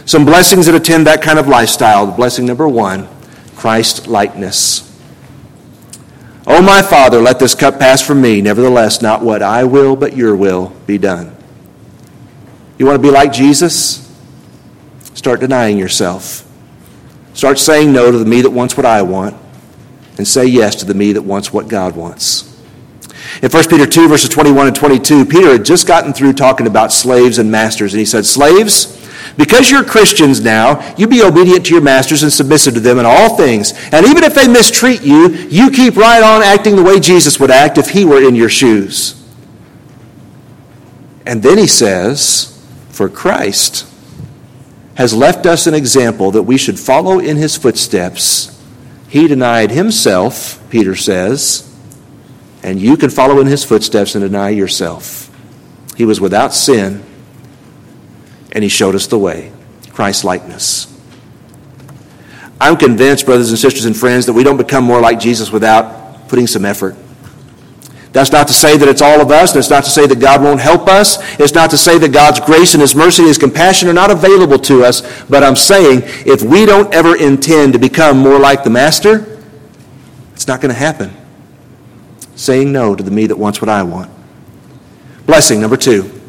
Some 0.05 0.25
blessings 0.25 0.65
that 0.65 0.75
attend 0.75 1.07
that 1.07 1.21
kind 1.21 1.37
of 1.37 1.47
lifestyle. 1.47 2.05
The 2.05 2.13
blessing 2.13 2.45
number 2.45 2.67
one 2.67 3.07
Christ 3.55 4.07
likeness. 4.07 4.90
Oh, 6.47 6.61
my 6.61 6.81
Father, 6.81 7.19
let 7.19 7.39
this 7.39 7.53
cup 7.53 7.77
pass 7.79 8.01
from 8.01 8.21
me. 8.21 8.41
Nevertheless, 8.41 9.01
not 9.01 9.21
what 9.21 9.43
I 9.43 9.63
will, 9.63 9.95
but 9.95 10.17
your 10.17 10.35
will 10.35 10.69
be 10.87 10.97
done. 10.97 11.35
You 12.79 12.85
want 12.87 12.95
to 12.95 13.01
be 13.01 13.11
like 13.11 13.31
Jesus? 13.31 14.11
Start 15.13 15.39
denying 15.39 15.77
yourself. 15.77 16.47
Start 17.33 17.59
saying 17.59 17.93
no 17.93 18.11
to 18.11 18.17
the 18.17 18.25
me 18.25 18.41
that 18.41 18.49
wants 18.49 18.75
what 18.75 18.87
I 18.87 19.03
want, 19.03 19.35
and 20.17 20.27
say 20.27 20.45
yes 20.45 20.75
to 20.75 20.85
the 20.85 20.95
me 20.95 21.13
that 21.13 21.21
wants 21.21 21.53
what 21.53 21.67
God 21.67 21.95
wants. 21.95 22.47
In 23.41 23.49
1 23.49 23.69
Peter 23.69 23.85
2, 23.85 24.07
verses 24.07 24.29
21 24.29 24.67
and 24.67 24.75
22, 24.75 25.25
Peter 25.25 25.51
had 25.53 25.63
just 25.63 25.87
gotten 25.87 26.11
through 26.11 26.33
talking 26.33 26.67
about 26.67 26.91
slaves 26.91 27.37
and 27.37 27.51
masters, 27.51 27.93
and 27.93 27.99
he 27.99 28.05
said, 28.05 28.25
Slaves, 28.25 28.97
because 29.37 29.71
you're 29.71 29.83
Christians 29.83 30.41
now, 30.41 30.95
you 30.97 31.07
be 31.07 31.23
obedient 31.23 31.65
to 31.67 31.73
your 31.73 31.81
masters 31.81 32.23
and 32.23 32.31
submissive 32.31 32.73
to 32.73 32.79
them 32.79 32.99
in 32.99 33.05
all 33.05 33.37
things. 33.37 33.73
And 33.91 34.05
even 34.05 34.23
if 34.23 34.35
they 34.35 34.47
mistreat 34.47 35.01
you, 35.03 35.29
you 35.29 35.71
keep 35.71 35.95
right 35.95 36.21
on 36.21 36.43
acting 36.43 36.75
the 36.75 36.83
way 36.83 36.99
Jesus 36.99 37.39
would 37.39 37.51
act 37.51 37.77
if 37.77 37.89
he 37.89 38.05
were 38.05 38.21
in 38.21 38.35
your 38.35 38.49
shoes. 38.49 39.17
And 41.25 41.41
then 41.43 41.57
he 41.57 41.67
says, 41.67 42.65
For 42.89 43.09
Christ 43.09 43.87
has 44.95 45.13
left 45.13 45.45
us 45.45 45.67
an 45.67 45.73
example 45.73 46.31
that 46.31 46.43
we 46.43 46.57
should 46.57 46.79
follow 46.79 47.19
in 47.19 47.37
his 47.37 47.55
footsteps. 47.55 48.61
He 49.07 49.27
denied 49.27 49.71
himself, 49.71 50.61
Peter 50.69 50.95
says, 50.95 51.67
and 52.63 52.79
you 52.79 52.97
can 52.97 53.09
follow 53.09 53.39
in 53.39 53.47
his 53.47 53.63
footsteps 53.63 54.13
and 54.15 54.23
deny 54.23 54.49
yourself. 54.49 55.29
He 55.97 56.05
was 56.05 56.21
without 56.21 56.53
sin 56.53 57.03
and 58.51 58.63
he 58.63 58.69
showed 58.69 58.95
us 58.95 59.07
the 59.07 59.17
way 59.17 59.51
Christ 59.91 60.23
likeness. 60.23 60.87
I'm 62.59 62.77
convinced, 62.77 63.25
brothers 63.25 63.49
and 63.49 63.57
sisters 63.57 63.85
and 63.85 63.97
friends, 63.97 64.27
that 64.27 64.33
we 64.33 64.43
don't 64.43 64.57
become 64.57 64.83
more 64.83 65.01
like 65.01 65.19
Jesus 65.19 65.51
without 65.51 66.27
putting 66.27 66.45
some 66.45 66.63
effort. 66.63 66.95
That's 68.13 68.31
not 68.31 68.47
to 68.47 68.53
say 68.53 68.77
that 68.77 68.87
it's 68.87 69.01
all 69.01 69.21
of 69.21 69.31
us. 69.31 69.53
That's 69.53 69.69
not 69.69 69.83
to 69.85 69.89
say 69.89 70.05
that 70.05 70.19
God 70.19 70.43
won't 70.43 70.59
help 70.59 70.87
us. 70.87 71.17
It's 71.39 71.53
not 71.53 71.69
to 71.71 71.77
say 71.77 71.97
that 71.97 72.11
God's 72.11 72.39
grace 72.41 72.73
and 72.73 72.81
His 72.81 72.93
mercy 72.93 73.23
and 73.23 73.29
His 73.29 73.37
compassion 73.37 73.87
are 73.87 73.93
not 73.93 74.11
available 74.11 74.59
to 74.59 74.83
us. 74.83 75.01
But 75.23 75.43
I'm 75.43 75.55
saying 75.55 76.01
if 76.25 76.43
we 76.43 76.65
don't 76.65 76.93
ever 76.93 77.15
intend 77.15 77.73
to 77.73 77.79
become 77.79 78.17
more 78.17 78.37
like 78.37 78.63
the 78.63 78.69
Master, 78.69 79.41
it's 80.33 80.47
not 80.47 80.59
going 80.61 80.73
to 80.73 80.79
happen. 80.79 81.11
Saying 82.35 82.71
no 82.71 82.95
to 82.95 83.03
the 83.03 83.11
me 83.11 83.27
that 83.27 83.37
wants 83.37 83.61
what 83.61 83.69
I 83.69 83.81
want. 83.83 84.11
Blessing 85.25 85.61
number 85.61 85.77
two 85.77 86.20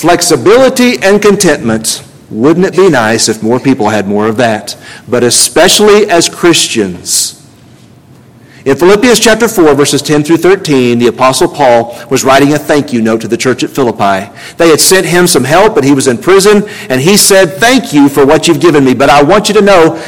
Flexibility 0.00 0.96
and 1.02 1.20
contentment. 1.20 2.02
Wouldn't 2.30 2.64
it 2.64 2.74
be 2.74 2.88
nice 2.88 3.28
if 3.28 3.42
more 3.42 3.60
people 3.60 3.90
had 3.90 4.08
more 4.08 4.26
of 4.26 4.38
that? 4.38 4.74
But 5.06 5.22
especially 5.22 6.08
as 6.08 6.26
Christians. 6.26 7.36
In 8.64 8.78
Philippians 8.78 9.20
chapter 9.20 9.46
4, 9.46 9.74
verses 9.74 10.00
10 10.00 10.22
through 10.22 10.38
13, 10.38 10.98
the 10.98 11.08
Apostle 11.08 11.48
Paul 11.48 11.94
was 12.08 12.24
writing 12.24 12.54
a 12.54 12.58
thank 12.58 12.94
you 12.94 13.02
note 13.02 13.20
to 13.20 13.28
the 13.28 13.36
church 13.36 13.62
at 13.62 13.68
Philippi. 13.68 14.32
They 14.56 14.68
had 14.68 14.80
sent 14.80 15.04
him 15.04 15.26
some 15.26 15.44
help, 15.44 15.76
and 15.76 15.84
he 15.84 15.92
was 15.92 16.08
in 16.08 16.16
prison, 16.16 16.66
and 16.88 16.98
he 16.98 17.18
said, 17.18 17.58
Thank 17.58 17.92
you 17.92 18.08
for 18.08 18.24
what 18.24 18.48
you've 18.48 18.60
given 18.60 18.86
me, 18.86 18.94
but 18.94 19.10
I 19.10 19.22
want 19.22 19.48
you 19.48 19.54
to 19.56 19.62
know 19.62 20.02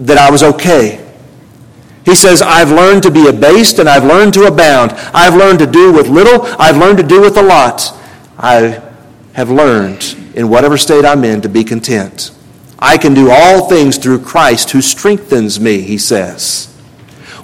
that 0.00 0.18
I 0.18 0.32
was 0.32 0.42
okay. 0.42 1.04
He 2.04 2.16
says, 2.16 2.42
I've 2.42 2.72
learned 2.72 3.04
to 3.04 3.10
be 3.12 3.28
abased 3.28 3.78
and 3.78 3.88
I've 3.88 4.04
learned 4.04 4.34
to 4.34 4.46
abound. 4.46 4.92
I've 5.12 5.34
learned 5.34 5.58
to 5.60 5.66
do 5.66 5.92
with 5.92 6.08
little, 6.08 6.42
I've 6.58 6.76
learned 6.76 6.98
to 6.98 7.04
do 7.04 7.20
with 7.20 7.36
a 7.36 7.42
lot. 7.42 7.92
I 8.38 8.85
have 9.36 9.50
learned 9.50 10.16
in 10.34 10.48
whatever 10.48 10.78
state 10.78 11.04
I'm 11.04 11.22
in 11.22 11.42
to 11.42 11.48
be 11.50 11.62
content. 11.62 12.30
I 12.78 12.96
can 12.96 13.12
do 13.12 13.30
all 13.30 13.68
things 13.68 13.98
through 13.98 14.20
Christ 14.20 14.70
who 14.70 14.80
strengthens 14.80 15.60
me, 15.60 15.82
he 15.82 15.98
says. 15.98 16.72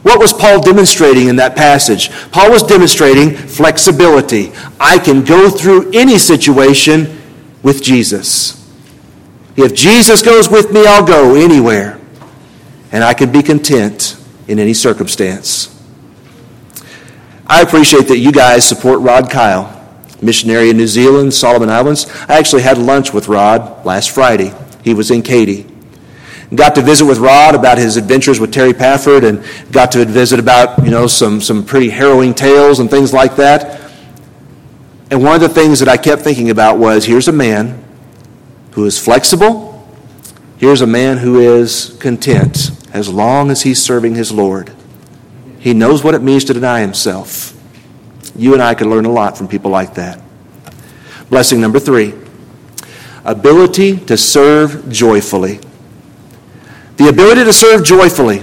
What 0.02 0.18
was 0.18 0.33
Paul 0.33 0.62
demonstrating 0.62 1.28
in 1.28 1.37
that 1.37 1.55
passage? 1.55 2.11
Paul 2.31 2.50
was 2.50 2.62
demonstrating 2.62 3.37
flexibility. 3.37 4.52
I 4.81 4.98
can 4.98 5.22
go 5.22 5.50
through 5.50 5.90
any 5.92 6.16
situation 6.16 7.20
with 7.62 7.83
Jesus. 7.83 8.59
If 9.55 9.74
Jesus 9.74 10.22
goes 10.22 10.48
with 10.48 10.72
me, 10.72 10.87
I'll 10.87 11.05
go 11.05 11.35
anywhere. 11.35 12.00
And 12.90 13.05
I 13.05 13.12
can 13.12 13.31
be 13.31 13.42
content 13.42 14.16
in 14.48 14.59
any 14.59 14.72
circumstance. 14.72 15.68
I 17.46 17.61
appreciate 17.61 18.09
that 18.09 18.18
you 18.18 18.33
guys 18.33 18.66
support 18.66 19.00
Rod 19.00 19.31
Kyle 19.31 19.82
missionary 20.22 20.70
in 20.70 20.76
New 20.76 20.87
Zealand, 20.87 21.35
Solomon 21.35 21.68
Islands. 21.68 22.06
I 22.28 22.38
actually 22.38 22.62
had 22.62 22.78
lunch 22.78 23.12
with 23.12 23.28
Rod 23.28 23.85
last 23.85 24.11
Friday. 24.11 24.52
He 24.82 24.94
was 24.94 25.11
in 25.11 25.22
Katy. 25.22 25.66
Got 26.54 26.74
to 26.74 26.82
visit 26.82 27.06
with 27.06 27.18
Rod 27.18 27.54
about 27.54 27.78
his 27.78 27.96
adventures 27.96 28.38
with 28.38 28.52
Terry 28.52 28.74
Pafford 28.74 29.24
and 29.24 29.42
got 29.70 29.92
to 29.92 30.04
visit 30.04 30.38
about, 30.38 30.85
you 30.85 30.90
know, 30.90 31.06
some, 31.06 31.40
some 31.40 31.64
pretty 31.64 31.88
harrowing 31.88 32.35
tales 32.35 32.78
and 32.78 32.90
things 32.90 33.12
like 33.12 33.37
that. 33.37 33.80
And 35.11 35.22
one 35.22 35.35
of 35.35 35.40
the 35.40 35.48
things 35.48 35.80
that 35.80 35.88
I 35.88 35.96
kept 35.96 36.22
thinking 36.22 36.50
about 36.50 36.78
was 36.78 37.06
here's 37.06 37.28
a 37.28 37.32
man 37.32 37.82
who 38.72 38.85
is 38.85 38.98
flexible. 38.98 39.70
Here's 40.58 40.82
a 40.82 40.87
man 40.87 41.18
who 41.18 41.40
is 41.40 41.96
content 42.00 42.70
as 42.92 43.08
long 43.08 43.50
as 43.50 43.62
he's 43.62 43.82
serving 43.82 44.14
his 44.14 44.30
Lord. 44.30 44.72
He 45.58 45.74
knows 45.74 46.04
what 46.04 46.14
it 46.14 46.22
means 46.22 46.44
to 46.44 46.54
deny 46.54 46.80
himself. 46.80 47.58
You 48.37 48.55
and 48.55 48.62
I 48.62 48.75
could 48.75 48.87
learn 48.87 49.05
a 49.05 49.11
lot 49.11 49.37
from 49.37 49.49
people 49.49 49.71
like 49.71 49.95
that. 49.95 50.21
Blessing 51.29 51.61
number 51.61 51.79
three 51.79 52.14
ability 53.25 53.97
to 53.99 54.16
serve 54.16 54.90
joyfully. 54.90 55.61
The 56.97 57.09
ability 57.09 57.45
to 57.45 57.53
serve 57.53 57.85
joyfully. 57.85 58.40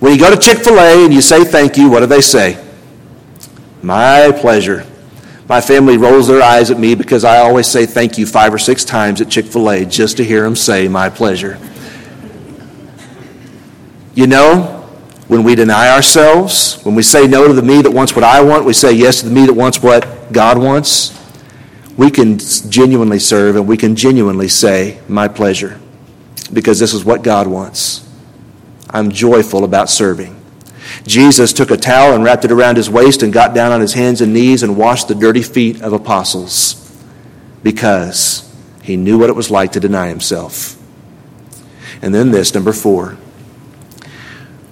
When 0.00 0.12
you 0.12 0.18
go 0.18 0.34
to 0.34 0.36
Chick 0.36 0.58
fil 0.58 0.78
A 0.78 1.04
and 1.04 1.14
you 1.14 1.22
say 1.22 1.44
thank 1.44 1.76
you, 1.76 1.88
what 1.88 2.00
do 2.00 2.06
they 2.06 2.20
say? 2.20 2.62
My 3.82 4.32
pleasure. 4.32 4.86
My 5.48 5.60
family 5.60 5.98
rolls 5.98 6.26
their 6.26 6.42
eyes 6.42 6.70
at 6.70 6.78
me 6.78 6.94
because 6.94 7.24
I 7.24 7.38
always 7.38 7.66
say 7.66 7.86
thank 7.86 8.18
you 8.18 8.26
five 8.26 8.52
or 8.52 8.58
six 8.58 8.84
times 8.84 9.20
at 9.20 9.28
Chick 9.28 9.44
fil 9.44 9.70
A 9.70 9.84
just 9.84 10.16
to 10.16 10.24
hear 10.24 10.42
them 10.42 10.56
say 10.56 10.88
my 10.88 11.08
pleasure. 11.10 11.58
You 14.14 14.26
know, 14.26 14.73
when 15.28 15.42
we 15.42 15.54
deny 15.54 15.88
ourselves, 15.88 16.82
when 16.84 16.94
we 16.94 17.02
say 17.02 17.26
no 17.26 17.48
to 17.48 17.54
the 17.54 17.62
me 17.62 17.80
that 17.82 17.90
wants 17.90 18.14
what 18.14 18.24
I 18.24 18.42
want, 18.42 18.64
we 18.64 18.74
say 18.74 18.92
yes 18.92 19.20
to 19.20 19.28
the 19.28 19.34
me 19.34 19.46
that 19.46 19.54
wants 19.54 19.82
what 19.82 20.32
God 20.32 20.58
wants, 20.58 21.18
we 21.96 22.10
can 22.10 22.38
genuinely 22.38 23.18
serve 23.18 23.56
and 23.56 23.66
we 23.66 23.76
can 23.76 23.96
genuinely 23.96 24.48
say, 24.48 25.00
My 25.08 25.28
pleasure, 25.28 25.80
because 26.52 26.78
this 26.78 26.92
is 26.92 27.04
what 27.04 27.22
God 27.22 27.46
wants. 27.46 28.06
I'm 28.90 29.10
joyful 29.10 29.64
about 29.64 29.88
serving. 29.88 30.40
Jesus 31.06 31.52
took 31.52 31.70
a 31.70 31.76
towel 31.76 32.14
and 32.14 32.22
wrapped 32.22 32.44
it 32.44 32.52
around 32.52 32.76
his 32.76 32.90
waist 32.90 33.22
and 33.22 33.32
got 33.32 33.54
down 33.54 33.72
on 33.72 33.80
his 33.80 33.94
hands 33.94 34.20
and 34.20 34.32
knees 34.32 34.62
and 34.62 34.76
washed 34.76 35.08
the 35.08 35.14
dirty 35.14 35.42
feet 35.42 35.80
of 35.82 35.92
apostles 35.92 36.80
because 37.62 38.54
he 38.82 38.96
knew 38.96 39.18
what 39.18 39.30
it 39.30 39.36
was 39.36 39.50
like 39.50 39.72
to 39.72 39.80
deny 39.80 40.08
himself. 40.08 40.78
And 42.02 42.14
then 42.14 42.30
this, 42.30 42.54
number 42.54 42.72
four 42.72 43.16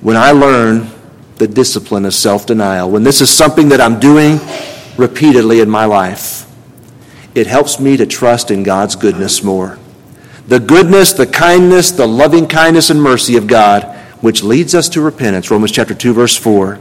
when 0.03 0.17
I 0.17 0.33
learn 0.33 0.91
the 1.37 1.47
discipline 1.47 2.05
of 2.05 2.13
self 2.13 2.45
denial, 2.45 2.91
when 2.91 3.05
this 3.05 3.21
is 3.21 3.31
something 3.31 3.71
that 3.71 3.81
I'm 3.81 3.99
doing 3.99 4.41
repeatedly 4.97 5.61
in 5.61 5.71
my 5.71 5.87
life, 5.87 6.47
it 7.35 7.47
helps 7.47 7.81
me 7.81 7.97
to 7.97 8.05
trust 8.05 8.51
in 8.51 8.63
God's 8.63 8.97
goodness 8.97 9.43
more. 9.43 9.79
The 10.49 10.61
goodness, 10.61 11.13
the 11.13 11.27
kindness, 11.27 11.93
the 11.93 12.07
loving 12.07 12.49
kindness 12.49 12.91
and 12.91 13.01
mercy 13.01 13.37
of 13.37 13.47
God, 13.47 13.85
which 14.21 14.43
leads 14.43 14.75
us 14.75 14.89
to 14.91 15.01
repentance. 15.01 15.51
Romans 15.51 15.73
chapter 15.73 15.95
2, 15.95 16.13
verse 16.13 16.37
4. 16.37 16.79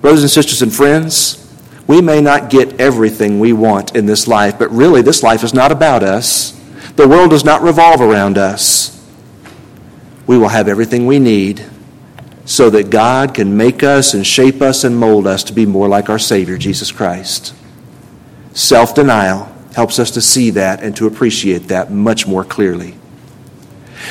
Brothers 0.00 0.22
and 0.22 0.30
sisters 0.30 0.62
and 0.62 0.74
friends, 0.74 1.40
we 1.86 2.00
may 2.00 2.22
not 2.22 2.48
get 2.48 2.80
everything 2.80 3.38
we 3.38 3.52
want 3.52 3.94
in 3.94 4.06
this 4.06 4.26
life, 4.26 4.58
but 4.58 4.70
really, 4.70 5.02
this 5.02 5.22
life 5.22 5.44
is 5.44 5.52
not 5.52 5.70
about 5.70 6.02
us. 6.02 6.58
The 6.96 7.06
world 7.06 7.30
does 7.30 7.44
not 7.44 7.60
revolve 7.60 8.00
around 8.00 8.38
us. 8.38 8.90
We 10.26 10.38
will 10.38 10.48
have 10.48 10.68
everything 10.68 11.06
we 11.06 11.18
need 11.18 11.64
so 12.44 12.70
that 12.70 12.90
God 12.90 13.34
can 13.34 13.56
make 13.56 13.82
us 13.82 14.14
and 14.14 14.26
shape 14.26 14.60
us 14.60 14.84
and 14.84 14.96
mold 14.96 15.26
us 15.26 15.44
to 15.44 15.52
be 15.52 15.66
more 15.66 15.88
like 15.88 16.08
our 16.08 16.18
Savior, 16.18 16.58
Jesus 16.58 16.92
Christ. 16.92 17.54
Self 18.52 18.94
denial 18.94 19.50
helps 19.74 19.98
us 19.98 20.10
to 20.12 20.20
see 20.20 20.50
that 20.50 20.82
and 20.82 20.96
to 20.96 21.06
appreciate 21.06 21.68
that 21.68 21.90
much 21.90 22.26
more 22.26 22.44
clearly. 22.44 22.96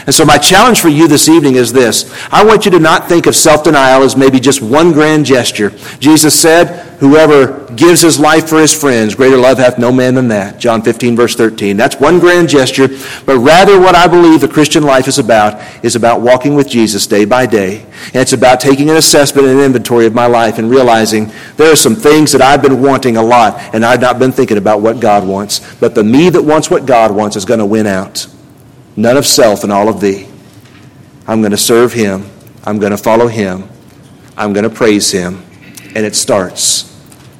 And 0.05 0.13
so, 0.13 0.25
my 0.25 0.37
challenge 0.37 0.79
for 0.81 0.89
you 0.89 1.07
this 1.07 1.29
evening 1.29 1.55
is 1.55 1.71
this 1.71 2.11
I 2.31 2.43
want 2.43 2.65
you 2.65 2.71
to 2.71 2.79
not 2.79 3.07
think 3.07 3.25
of 3.27 3.35
self 3.35 3.63
denial 3.63 4.03
as 4.03 4.17
maybe 4.17 4.39
just 4.39 4.61
one 4.61 4.91
grand 4.91 5.25
gesture. 5.25 5.69
Jesus 5.99 6.39
said, 6.39 6.92
Whoever 7.03 7.65
gives 7.75 8.01
his 8.01 8.17
life 8.17 8.47
for 8.47 8.61
his 8.61 8.73
friends, 8.73 9.13
greater 9.13 9.35
love 9.35 9.57
hath 9.57 9.77
no 9.77 9.91
man 9.91 10.15
than 10.15 10.29
that. 10.29 10.57
John 10.57 10.81
15, 10.81 11.17
verse 11.17 11.35
13. 11.35 11.75
That's 11.75 11.97
one 11.97 12.17
grand 12.17 12.47
gesture, 12.47 12.87
but 13.25 13.39
rather 13.39 13.77
what 13.77 13.93
I 13.93 14.07
believe 14.07 14.39
the 14.39 14.47
Christian 14.47 14.83
life 14.83 15.09
is 15.09 15.19
about 15.19 15.59
is 15.83 15.97
about 15.97 16.21
walking 16.21 16.55
with 16.55 16.69
Jesus 16.69 17.05
day 17.05 17.25
by 17.25 17.45
day. 17.45 17.81
And 18.05 18.15
it's 18.15 18.31
about 18.31 18.61
taking 18.61 18.89
an 18.89 18.95
assessment 18.95 19.45
and 19.45 19.59
an 19.59 19.65
inventory 19.65 20.05
of 20.05 20.13
my 20.13 20.27
life 20.27 20.59
and 20.59 20.69
realizing 20.69 21.29
there 21.57 21.69
are 21.69 21.75
some 21.75 21.93
things 21.93 22.31
that 22.31 22.41
I've 22.41 22.61
been 22.61 22.81
wanting 22.81 23.17
a 23.17 23.21
lot, 23.21 23.59
and 23.75 23.83
I've 23.83 23.99
not 23.99 24.17
been 24.17 24.31
thinking 24.31 24.57
about 24.57 24.79
what 24.79 25.01
God 25.01 25.27
wants. 25.27 25.59
But 25.81 25.95
the 25.95 26.05
me 26.05 26.29
that 26.29 26.41
wants 26.41 26.69
what 26.69 26.85
God 26.85 27.11
wants 27.11 27.35
is 27.35 27.43
going 27.43 27.59
to 27.59 27.65
win 27.65 27.85
out. 27.85 28.27
None 28.95 29.17
of 29.17 29.25
self 29.25 29.65
and 29.65 29.73
all 29.73 29.89
of 29.89 29.99
thee. 29.99 30.29
I'm 31.27 31.41
going 31.41 31.51
to 31.51 31.57
serve 31.57 31.91
him. 31.91 32.29
I'm 32.63 32.79
going 32.79 32.91
to 32.91 32.97
follow 32.97 33.27
him. 33.27 33.67
I'm 34.37 34.53
going 34.53 34.63
to 34.63 34.73
praise 34.73 35.11
him. 35.11 35.43
And 35.95 36.05
it 36.05 36.15
starts 36.15 36.92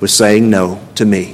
with 0.03 0.11
saying 0.11 0.49
no 0.49 0.85
to 0.95 1.05
me. 1.05 1.33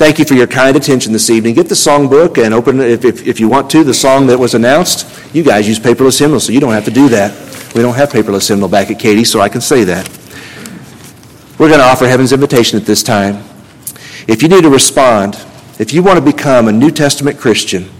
Thank 0.00 0.18
you 0.18 0.24
for 0.24 0.32
your 0.32 0.46
kind 0.46 0.78
attention 0.78 1.12
this 1.12 1.28
evening. 1.28 1.54
Get 1.54 1.68
the 1.68 1.74
songbook 1.74 2.42
and 2.42 2.54
open, 2.54 2.80
if, 2.80 3.04
if, 3.04 3.26
if 3.26 3.38
you 3.38 3.50
want 3.50 3.68
to, 3.72 3.84
the 3.84 3.92
song 3.92 4.28
that 4.28 4.38
was 4.38 4.54
announced. 4.54 5.06
You 5.34 5.42
guys 5.42 5.68
use 5.68 5.78
paperless 5.78 6.18
hymnal, 6.18 6.40
so 6.40 6.52
you 6.52 6.58
don't 6.58 6.72
have 6.72 6.86
to 6.86 6.90
do 6.90 7.10
that. 7.10 7.34
We 7.74 7.82
don't 7.82 7.94
have 7.96 8.08
paperless 8.08 8.48
hymnal 8.48 8.70
back 8.70 8.90
at 8.90 8.98
Katy, 8.98 9.24
so 9.24 9.42
I 9.42 9.50
can 9.50 9.60
say 9.60 9.84
that. 9.84 10.08
We're 11.58 11.68
going 11.68 11.80
to 11.80 11.84
offer 11.84 12.06
heaven's 12.06 12.32
invitation 12.32 12.80
at 12.80 12.86
this 12.86 13.02
time. 13.02 13.44
If 14.26 14.42
you 14.42 14.48
need 14.48 14.62
to 14.62 14.70
respond, 14.70 15.34
if 15.78 15.92
you 15.92 16.02
want 16.02 16.18
to 16.18 16.24
become 16.24 16.66
a 16.66 16.72
New 16.72 16.90
Testament 16.90 17.38
Christian, 17.38 17.90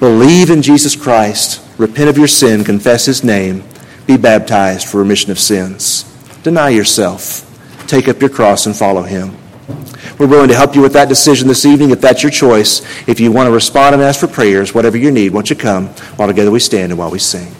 believe 0.00 0.50
in 0.50 0.62
Jesus 0.62 0.96
Christ, 0.96 1.64
repent 1.78 2.10
of 2.10 2.18
your 2.18 2.26
sin, 2.26 2.64
confess 2.64 3.06
his 3.06 3.22
name, 3.22 3.62
be 4.08 4.16
baptized 4.16 4.88
for 4.88 4.98
remission 4.98 5.30
of 5.30 5.38
sins. 5.38 6.02
Deny 6.42 6.70
yourself 6.70 7.47
take 7.88 8.08
up 8.08 8.20
your 8.20 8.30
cross 8.30 8.66
and 8.66 8.76
follow 8.76 9.02
him. 9.02 9.36
We're 10.18 10.26
willing 10.26 10.48
to 10.48 10.54
help 10.54 10.74
you 10.74 10.82
with 10.82 10.92
that 10.94 11.08
decision 11.08 11.48
this 11.48 11.64
evening 11.64 11.90
if 11.90 12.00
that's 12.00 12.22
your 12.22 12.30
choice. 12.30 12.82
If 13.08 13.20
you 13.20 13.30
want 13.30 13.46
to 13.46 13.52
respond 13.52 13.94
and 13.94 14.02
ask 14.02 14.20
for 14.20 14.26
prayers, 14.26 14.74
whatever 14.74 14.96
you 14.96 15.10
need, 15.10 15.32
won't 15.32 15.50
you 15.50 15.56
come 15.56 15.88
while 16.16 16.28
together 16.28 16.50
we 16.50 16.60
stand 16.60 16.92
and 16.92 16.98
while 16.98 17.10
we 17.10 17.18
sing. 17.18 17.52